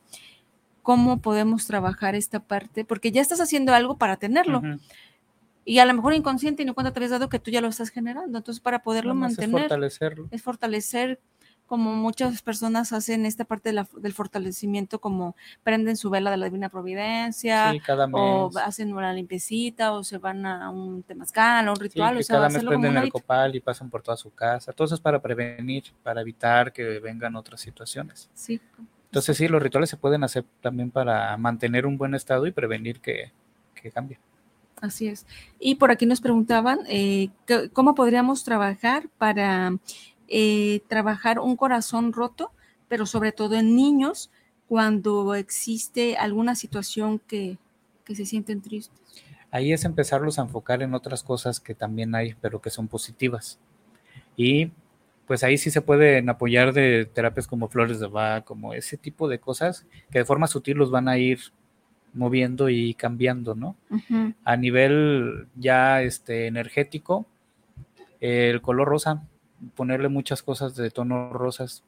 [0.82, 2.84] ¿cómo podemos trabajar esta parte?
[2.84, 4.80] Porque ya estás haciendo algo para tenerlo Ujú.
[5.64, 7.68] y a lo mejor inconsciente y no cuenta te habías dado que tú ya lo
[7.68, 8.38] estás generando.
[8.38, 10.28] Entonces, para poderlo más es mantener, fortalecerlo.
[10.30, 11.20] es fortalecer
[11.66, 16.68] como muchas personas hacen esta parte del fortalecimiento, como prenden su vela de la Divina
[16.68, 17.72] Providencia,
[18.12, 22.16] o hacen una limpiecita, o se van a un temazcal, a un ritual.
[22.16, 24.72] o sea, cada mes prenden el copal y pasan por toda su casa.
[24.72, 28.30] Todo eso es para prevenir, para evitar que vengan otras situaciones.
[28.34, 28.60] Sí.
[29.06, 33.00] Entonces sí, los rituales se pueden hacer también para mantener un buen estado y prevenir
[33.00, 33.32] que,
[33.74, 34.18] que cambie.
[34.80, 35.26] Así es.
[35.58, 37.30] Y por aquí nos preguntaban eh,
[37.72, 39.78] cómo podríamos trabajar para
[40.28, 42.52] eh, trabajar un corazón roto,
[42.88, 44.30] pero sobre todo en niños,
[44.68, 47.58] cuando existe alguna situación que,
[48.06, 48.96] se sienten tristes.
[49.50, 53.58] Ahí es empezarlos a enfocar en otras cosas que también hay, pero que son positivas.
[54.36, 54.70] Y
[55.26, 59.28] pues ahí sí se pueden apoyar de terapias como flores de Bach, como ese tipo
[59.28, 61.40] de cosas que de forma sutil los van a ir
[62.14, 63.76] moviendo y cambiando, ¿no?
[64.44, 67.26] A nivel ya este energético,
[68.20, 69.24] el color rosa
[69.74, 71.82] ponerle muchas cosas de tonos rosas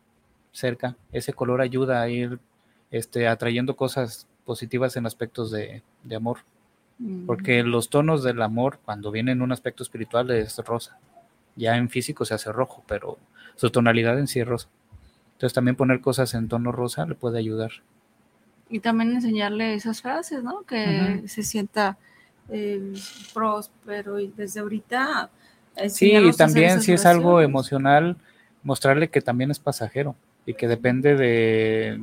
[0.53, 0.97] cerca.
[1.13, 2.39] Ese color ayuda a ir
[2.91, 5.83] este, atrayendo cosas positivas en aspectos de,
[6.15, 6.39] amor.
[6.99, 7.27] Mm.
[7.27, 10.99] Porque los tonos del amor, cuando vienen en un aspecto espiritual, es rosa.
[11.57, 13.19] Ya en físico se hace rojo, pero
[13.57, 14.69] su tonalidad en sí es rosa.
[15.33, 17.71] Entonces también poner cosas en tono rosa le puede ayudar.
[18.71, 20.63] Y también enseñarle esas frases, ¿no?
[20.63, 21.97] Que se sienta
[22.51, 22.95] eh,
[23.33, 25.31] próspero y desde ahorita
[25.89, 28.17] Sí, y también si es algo emocional,
[28.63, 31.99] mostrarle que también es pasajero y que depende de,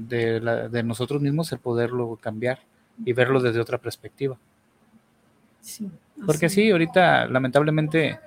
[0.71, 2.59] de, nosotros mismos el poderlo cambiar
[3.03, 4.37] y verlo desde otra perspectiva.
[5.61, 5.89] Sí,
[6.25, 8.19] Porque sí, ahorita lamentablemente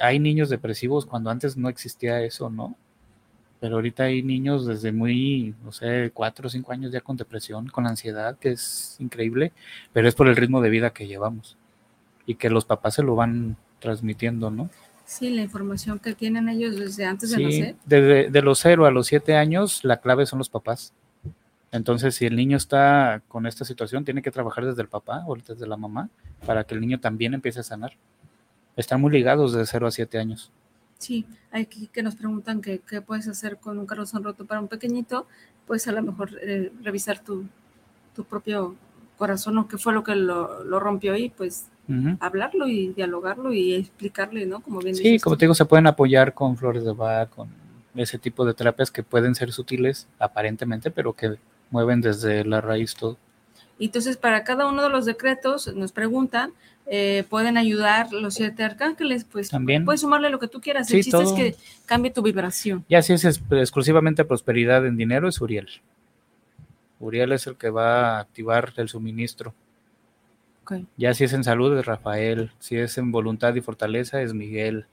[0.00, 2.76] hay niños depresivos cuando antes no existía eso, ¿no?
[3.60, 7.68] Pero ahorita hay niños desde muy, no sé, cuatro o cinco años ya con depresión,
[7.68, 9.52] con ansiedad, que es increíble,
[9.92, 11.56] pero es por el ritmo de vida que llevamos
[12.26, 14.68] y que los papás se lo van transmitiendo, ¿no?
[15.12, 17.76] Sí, la información que tienen ellos desde antes de nacer.
[17.84, 20.94] Desde de los cero a los siete años, la clave son los papás.
[21.70, 25.36] Entonces, si el niño está con esta situación, tiene que trabajar desde el papá o
[25.36, 26.08] desde la mamá
[26.46, 27.92] para que el niño también empiece a sanar.
[28.74, 30.50] Están muy ligados de cero a siete años.
[30.96, 34.68] Sí, hay que, que nos preguntan qué puedes hacer con un corazón roto para un
[34.68, 35.26] pequeñito,
[35.66, 37.44] pues a lo mejor eh, revisar tu,
[38.14, 38.76] tu, propio
[39.18, 41.66] corazón o qué fue lo que lo, lo rompió y pues
[42.20, 44.60] hablarlo y dialogarlo y explicarle, ¿no?
[44.60, 47.48] Como bien sí, como te digo, se pueden apoyar con flores de Bach, con
[47.94, 51.36] ese tipo de terapias que pueden ser sutiles aparentemente, pero que
[51.70, 53.18] mueven desde la raíz todo.
[53.78, 56.52] Entonces, para cada uno de los decretos, nos preguntan,
[56.86, 60.90] eh, pueden ayudar los siete arcángeles, pues también puedes sumarle lo que tú quieras.
[60.90, 61.56] el chiste es que
[61.86, 62.84] cambie tu vibración.
[62.88, 65.68] Y así es, exclusivamente prosperidad en dinero es Uriel.
[67.00, 69.54] Uriel es el que va a activar el suministro.
[70.96, 74.86] Ya si es en salud es Rafael, si es en voluntad y fortaleza es Miguel,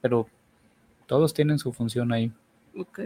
[0.00, 0.28] pero
[1.06, 2.32] todos tienen su función ahí.
[2.76, 3.00] Ok.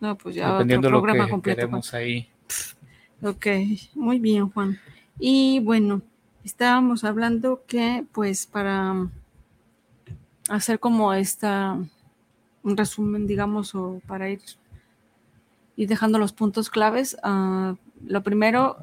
[0.00, 2.28] No, pues ya Dependiendo otro programa lo que queremos ahí.
[3.22, 3.46] Ok,
[3.94, 4.78] muy bien, Juan.
[5.18, 6.02] Y bueno,
[6.44, 9.08] estábamos hablando que, pues, para
[10.50, 11.78] hacer como esta,
[12.62, 14.40] un resumen, digamos, o para ir,
[15.76, 17.74] ir dejando los puntos claves, uh,
[18.06, 18.76] lo primero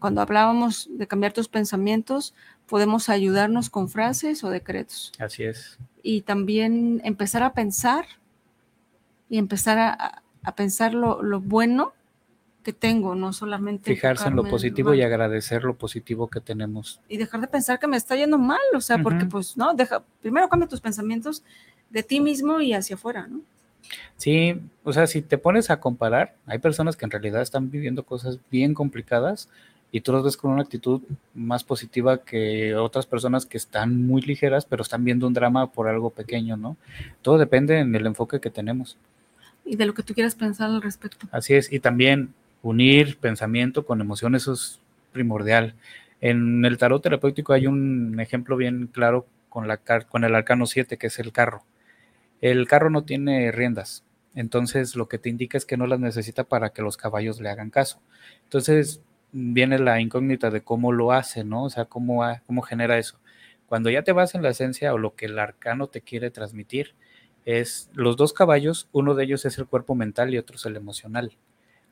[0.00, 2.34] cuando hablábamos de cambiar tus pensamientos,
[2.66, 5.12] podemos ayudarnos con frases o decretos.
[5.18, 5.78] Así es.
[6.02, 8.06] Y también empezar a pensar
[9.28, 10.22] y empezar a,
[10.56, 11.92] pensar lo, bueno
[12.64, 13.94] que tengo, no solamente...
[13.94, 17.00] Fijarse en lo positivo y agradecer lo positivo que tenemos.
[17.08, 19.74] Y dejar de pensar que me está yendo mal, o sea, porque pues, ¿no?
[19.74, 21.44] Deja, primero cambia tus pensamientos
[21.90, 23.40] de ti mismo y hacia afuera, ¿no?
[24.16, 28.04] Sí, o sea, si te pones a comparar, hay personas que en realidad están viviendo
[28.04, 29.48] cosas bien complicadas
[29.92, 31.02] y tú los ves con una actitud
[31.34, 35.88] más positiva que otras personas que están muy ligeras, pero están viendo un drama por
[35.88, 36.76] algo pequeño, ¿no?
[37.22, 38.96] Todo depende en el enfoque que tenemos.
[39.64, 41.26] Y de lo que tú quieras pensar al respecto.
[41.32, 44.78] Así es, y también unir pensamiento con emoción, eso es
[45.12, 45.74] primordial.
[46.20, 50.98] En el tarot terapéutico hay un ejemplo bien claro con, la, con el arcano 7,
[50.98, 51.64] que es el carro.
[52.40, 56.44] El carro no tiene riendas, entonces lo que te indica es que no las necesita
[56.44, 58.00] para que los caballos le hagan caso.
[58.44, 59.02] Entonces,
[59.32, 61.64] viene la incógnita de cómo lo hace, ¿no?
[61.64, 63.18] O sea, cómo, cómo genera eso.
[63.66, 66.94] Cuando ya te vas en la esencia o lo que el arcano te quiere transmitir,
[67.44, 70.76] es los dos caballos, uno de ellos es el cuerpo mental y otro es el
[70.76, 71.36] emocional.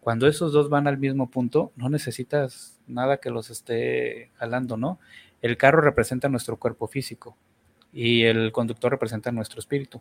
[0.01, 4.99] Cuando esos dos van al mismo punto, no necesitas nada que los esté jalando, ¿no?
[5.43, 7.37] El carro representa nuestro cuerpo físico
[7.93, 10.01] y el conductor representa nuestro espíritu.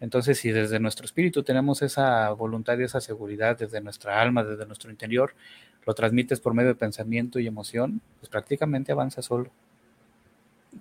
[0.00, 4.66] Entonces, si desde nuestro espíritu tenemos esa voluntad y esa seguridad, desde nuestra alma, desde
[4.66, 5.34] nuestro interior,
[5.84, 9.50] lo transmites por medio de pensamiento y emoción, pues prácticamente avanza solo.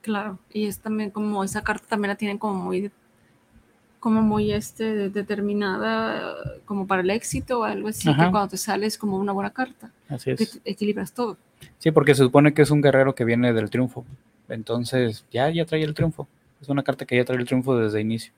[0.01, 2.91] Claro, y es también como esa carta también la tienen como muy
[3.99, 6.33] como muy este, determinada,
[6.65, 9.91] como para el éxito o algo así, que cuando te sales como una buena carta.
[10.09, 10.59] Así es.
[10.65, 11.37] equilibras todo.
[11.77, 14.03] Sí, porque se supone que es un guerrero que viene del triunfo.
[14.49, 16.27] Entonces, ya, ya trae el triunfo.
[16.59, 18.33] Es una carta que ya trae el triunfo desde inicio.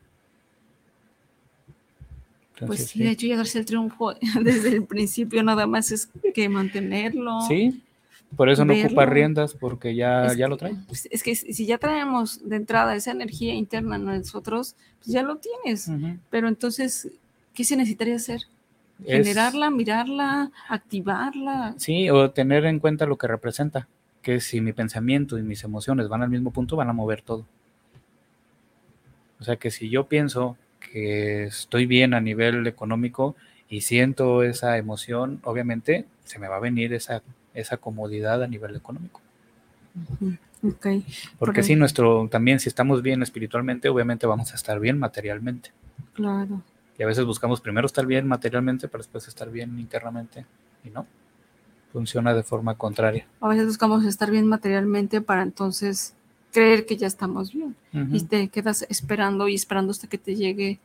[2.60, 6.50] Pues sí, de hecho ya darse el triunfo desde el principio, nada más es que
[6.50, 7.42] mantenerlo.
[7.48, 7.82] Sí,
[8.36, 10.76] por eso no ocupa riendas, porque ya, ya lo trae.
[10.88, 15.24] Pues, es que si ya traemos de entrada esa energía interna en nosotros, pues ya
[15.24, 15.90] lo tienes.
[16.30, 17.10] Pero entonces,
[17.54, 18.42] ¿qué se necesitaría hacer?
[19.06, 21.76] Generarla, mirarla, activarla.
[21.78, 23.88] Sí, o tener en cuenta lo que representa,
[24.22, 27.46] que si mi pensamiento y mis emociones van al mismo punto, van a mover todo.
[29.40, 30.58] O sea que si yo pienso
[30.92, 33.36] que estoy bien a nivel económico
[33.70, 37.22] y siento esa emoción, obviamente se me va a venir esa
[37.54, 39.22] esa comodidad a nivel económico.
[40.64, 41.06] Okay.
[41.38, 45.72] Porque si nuestro, también si estamos bien espiritualmente, obviamente vamos a estar bien materialmente.
[46.14, 46.62] Claro.
[46.98, 50.46] Y a veces buscamos primero estar bien materialmente para después estar bien internamente.
[50.84, 51.06] Y no,
[51.92, 53.28] funciona de forma contraria.
[53.42, 56.16] A veces buscamos estar bien materialmente para entonces
[56.54, 57.76] creer que ya estamos bien.
[58.12, 60.80] Y te quedas esperando y esperando hasta que te llegue,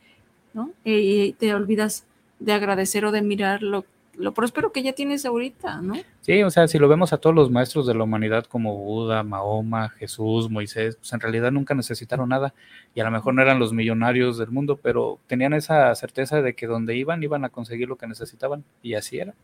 [0.54, 0.70] ¿no?
[0.84, 2.04] Y te olvidas
[2.40, 3.84] de agradecer o de mirar lo
[4.18, 5.94] lo próspero que ya tienes ahorita, ¿no?
[6.22, 9.22] Sí, o sea, si lo vemos a todos los maestros de la humanidad como Buda,
[9.22, 12.52] Mahoma, Jesús, Moisés, pues en realidad nunca necesitaron nada
[12.94, 16.54] y a lo mejor no eran los millonarios del mundo, pero tenían esa certeza de
[16.54, 19.34] que donde iban iban a conseguir lo que necesitaban y así era.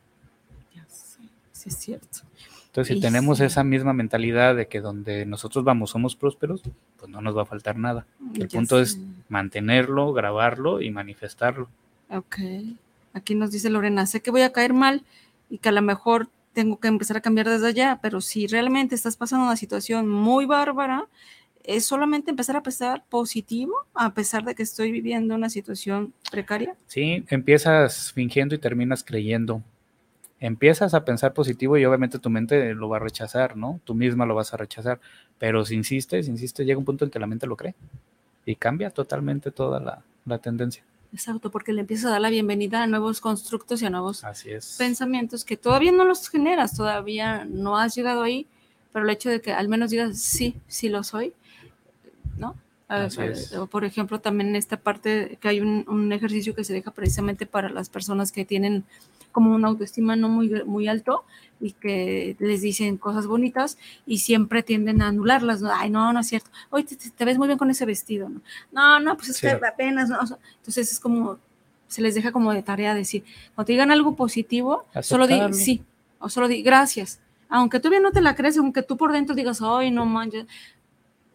[0.88, 2.18] Sí, sí es cierto.
[2.74, 6.60] Entonces, si tenemos esa misma mentalidad de que donde nosotros vamos somos prósperos,
[6.98, 8.04] pues no nos va a faltar nada.
[8.34, 8.98] El punto es
[9.28, 11.68] mantenerlo, grabarlo y manifestarlo.
[12.10, 12.38] Ok.
[13.12, 15.04] Aquí nos dice Lorena, sé que voy a caer mal
[15.48, 18.96] y que a lo mejor tengo que empezar a cambiar desde allá, pero si realmente
[18.96, 21.06] estás pasando una situación muy bárbara,
[21.62, 26.74] es solamente empezar a pensar positivo a pesar de que estoy viviendo una situación precaria.
[26.88, 29.62] Sí, empiezas fingiendo y terminas creyendo.
[30.44, 33.80] Empiezas a pensar positivo y obviamente tu mente lo va a rechazar, ¿no?
[33.84, 35.00] Tú misma lo vas a rechazar,
[35.38, 37.74] pero si insistes, insistes, llega un punto en que la mente lo cree
[38.44, 40.84] y cambia totalmente toda la, la tendencia.
[41.14, 44.22] Exacto, porque le empiezas a dar la bienvenida a nuevos constructos y a nuevos
[44.76, 48.46] pensamientos que todavía no los generas, todavía no has llegado ahí,
[48.92, 51.32] pero el hecho de que al menos digas, sí, sí lo soy,
[52.36, 52.54] ¿no?
[53.70, 57.46] por ejemplo, también en esta parte que hay un, un, ejercicio que se deja precisamente
[57.46, 58.84] para las personas que tienen
[59.34, 61.24] como una autoestima no muy, muy alto
[61.60, 65.60] y que les dicen cosas bonitas y siempre tienden a anularlas.
[65.60, 65.70] ¿no?
[65.74, 66.50] Ay, no, no es cierto.
[66.70, 68.28] Hoy te, ves muy bien con ese vestido.
[68.28, 68.40] No,
[68.72, 70.08] no, no pues es que apenas.
[70.08, 70.20] ¿no?
[70.58, 71.38] entonces es como,
[71.88, 73.24] se les deja como de tarea decir,
[73.54, 75.82] cuando te digan algo positivo, solo di sí
[76.20, 77.18] o solo di gracias.
[77.48, 80.46] Aunque tú bien no te la crees, aunque tú por dentro digas, ay, no manches,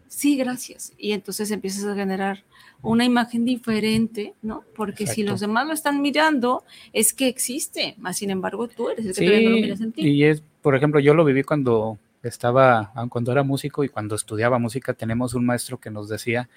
[0.09, 0.91] sí, gracias.
[0.97, 2.43] Y entonces empiezas a generar
[2.81, 4.63] una imagen diferente, ¿no?
[4.75, 9.05] Porque si los demás lo están mirando, es que existe, más sin embargo tú eres
[9.05, 10.07] el que sí, lo miras en ti.
[10.07, 14.59] Y es, por ejemplo, yo lo viví cuando estaba, cuando era músico y cuando estudiaba
[14.59, 16.49] música, tenemos un maestro que nos decía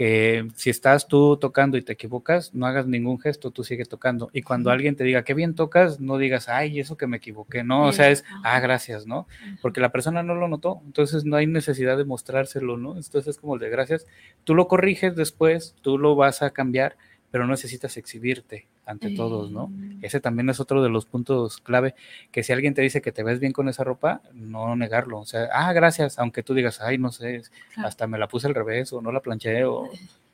[0.00, 4.30] que si estás tú tocando y te equivocas, no hagas ningún gesto, tú sigue tocando.
[4.32, 7.64] Y cuando alguien te diga, qué bien tocas, no digas, ay, eso que me equivoqué,
[7.64, 9.28] no, o sea, es, ah, gracias, ¿no?
[9.60, 12.96] Porque la persona no lo notó, entonces no hay necesidad de mostrárselo, ¿no?
[12.96, 14.06] Entonces es como el de gracias,
[14.44, 16.96] tú lo corriges después, tú lo vas a cambiar,
[17.30, 19.72] pero no necesitas exhibirte ante todos, ¿no?
[20.02, 21.94] Ese también es otro de los puntos clave,
[22.32, 25.26] que si alguien te dice que te ves bien con esa ropa, no negarlo, o
[25.26, 27.42] sea, ah, gracias, aunque tú digas, ay, no sé,
[27.76, 29.88] hasta me la puse al revés o no la planché o...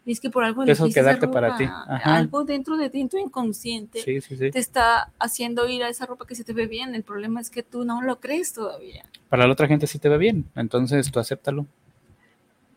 [0.05, 1.65] Y es que por algo eso quedarte para ti.
[2.05, 6.45] Algo dentro de ti, tu inconsciente, te está haciendo ir a esa ropa que se
[6.45, 6.95] te ve bien.
[6.95, 9.05] El problema es que tú no lo crees todavía.
[9.29, 11.67] Para la otra gente sí te ve bien, entonces tú acéptalo.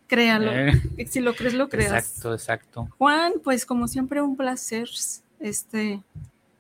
[0.10, 0.52] Créalo.
[0.52, 0.72] Eh.
[1.08, 1.92] Si lo crees, lo creas.
[1.92, 2.88] Exacto, exacto.
[2.98, 4.90] Juan, pues como siempre, un placer
[5.40, 6.02] este,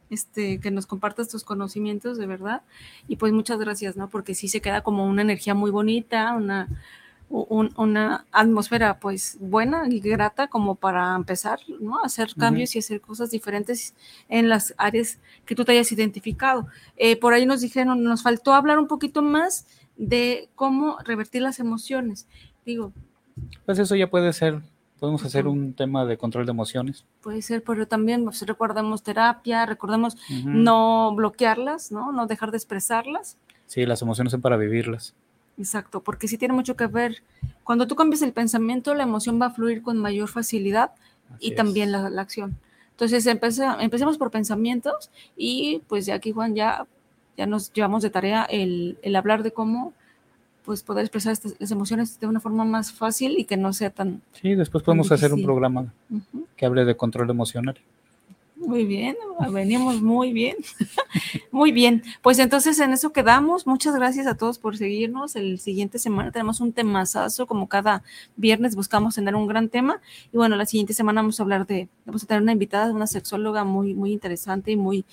[0.09, 2.61] este, que nos compartas tus conocimientos, de verdad.
[3.07, 4.09] Y pues muchas gracias, ¿no?
[4.09, 6.67] Porque sí se queda como una energía muy bonita, una,
[7.30, 11.99] una atmósfera pues buena y grata como para empezar, ¿no?
[11.99, 13.93] A hacer cambios y hacer cosas diferentes
[14.30, 16.67] en las áreas que tú te hayas identificado.
[16.97, 21.59] Eh, por ahí nos dijeron, nos faltó hablar un poquito más de cómo revertir las
[21.59, 22.27] emociones.
[22.65, 22.93] Digo.
[23.65, 24.61] Pues eso ya puede ser
[25.00, 27.06] Podemos hacer un tema de control de emociones.
[27.22, 32.12] Puede ser, pero también pues, recordemos terapia, recordemos no bloquearlas, ¿no?
[32.12, 33.38] No dejar de expresarlas.
[33.66, 35.14] Sí, las emociones son para vivirlas.
[35.58, 37.24] Exacto, porque sí tiene mucho que ver.
[37.64, 40.91] Cuando tú cambias el pensamiento, la emoción va a fluir con mayor facilidad
[41.39, 42.58] y también la, acción.
[42.91, 46.88] Entonces, empecemos por pensamientos y pues de aquí, Juan, ya,
[47.38, 49.93] ya nos llevamos de tarea el, el hablar de cómo
[50.70, 53.89] pues poder expresar estas, las emociones de una forma más fácil y que no sea
[53.89, 54.22] tan...
[54.34, 55.91] Sí, después podemos hacer un programa
[56.55, 57.76] que hable de control emocional.
[58.55, 59.17] Muy bien,
[59.51, 60.57] venimos muy bien.
[61.51, 62.03] muy bien.
[62.22, 63.65] Pues entonces en eso quedamos.
[63.65, 65.36] Muchas gracias a todos por seguirnos.
[65.36, 68.03] El siguiente semana tenemos un temazazo, como cada
[68.36, 69.99] viernes buscamos tener un gran tema.
[70.32, 73.07] Y bueno, la siguiente semana vamos a hablar de, vamos a tener una invitada, una
[73.07, 75.03] sexóloga muy, muy interesante y muy,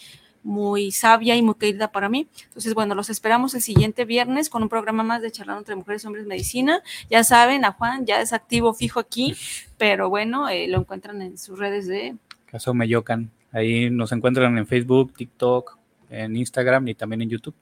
[0.46, 2.28] muy sabia y muy querida para mí.
[2.44, 6.04] Entonces, bueno, los esperamos el siguiente viernes con un programa más de charlando entre mujeres
[6.04, 6.82] y hombres medicina.
[7.10, 9.34] Ya saben, a Juan ya es activo fijo aquí,
[9.76, 12.16] pero bueno, eh, lo encuentran en sus redes de
[12.46, 13.30] Caso Meyocan.
[13.50, 15.76] Ahí nos encuentran en Facebook, TikTok,
[16.10, 17.54] en Instagram y también en YouTube.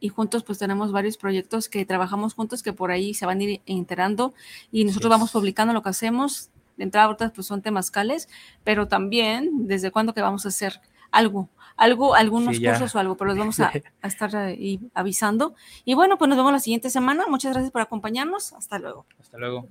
[0.00, 3.42] Y juntos pues tenemos varios proyectos que trabajamos juntos que por ahí se van a
[3.44, 4.32] ir enterando
[4.72, 6.48] y nosotros vamos publicando lo que hacemos.
[6.78, 8.30] De entrada ahorita pues son temascales,
[8.64, 10.80] pero también desde cuándo que vamos a hacer
[11.10, 11.50] algo,
[11.80, 13.72] algo, algunos cursos o algo, pero los vamos a,
[14.02, 15.54] a estar ahí avisando.
[15.84, 17.24] Y bueno, pues nos vemos la siguiente semana.
[17.26, 18.52] Muchas gracias por acompañarnos.
[18.52, 19.06] Hasta luego.
[19.18, 19.66] Hasta luego.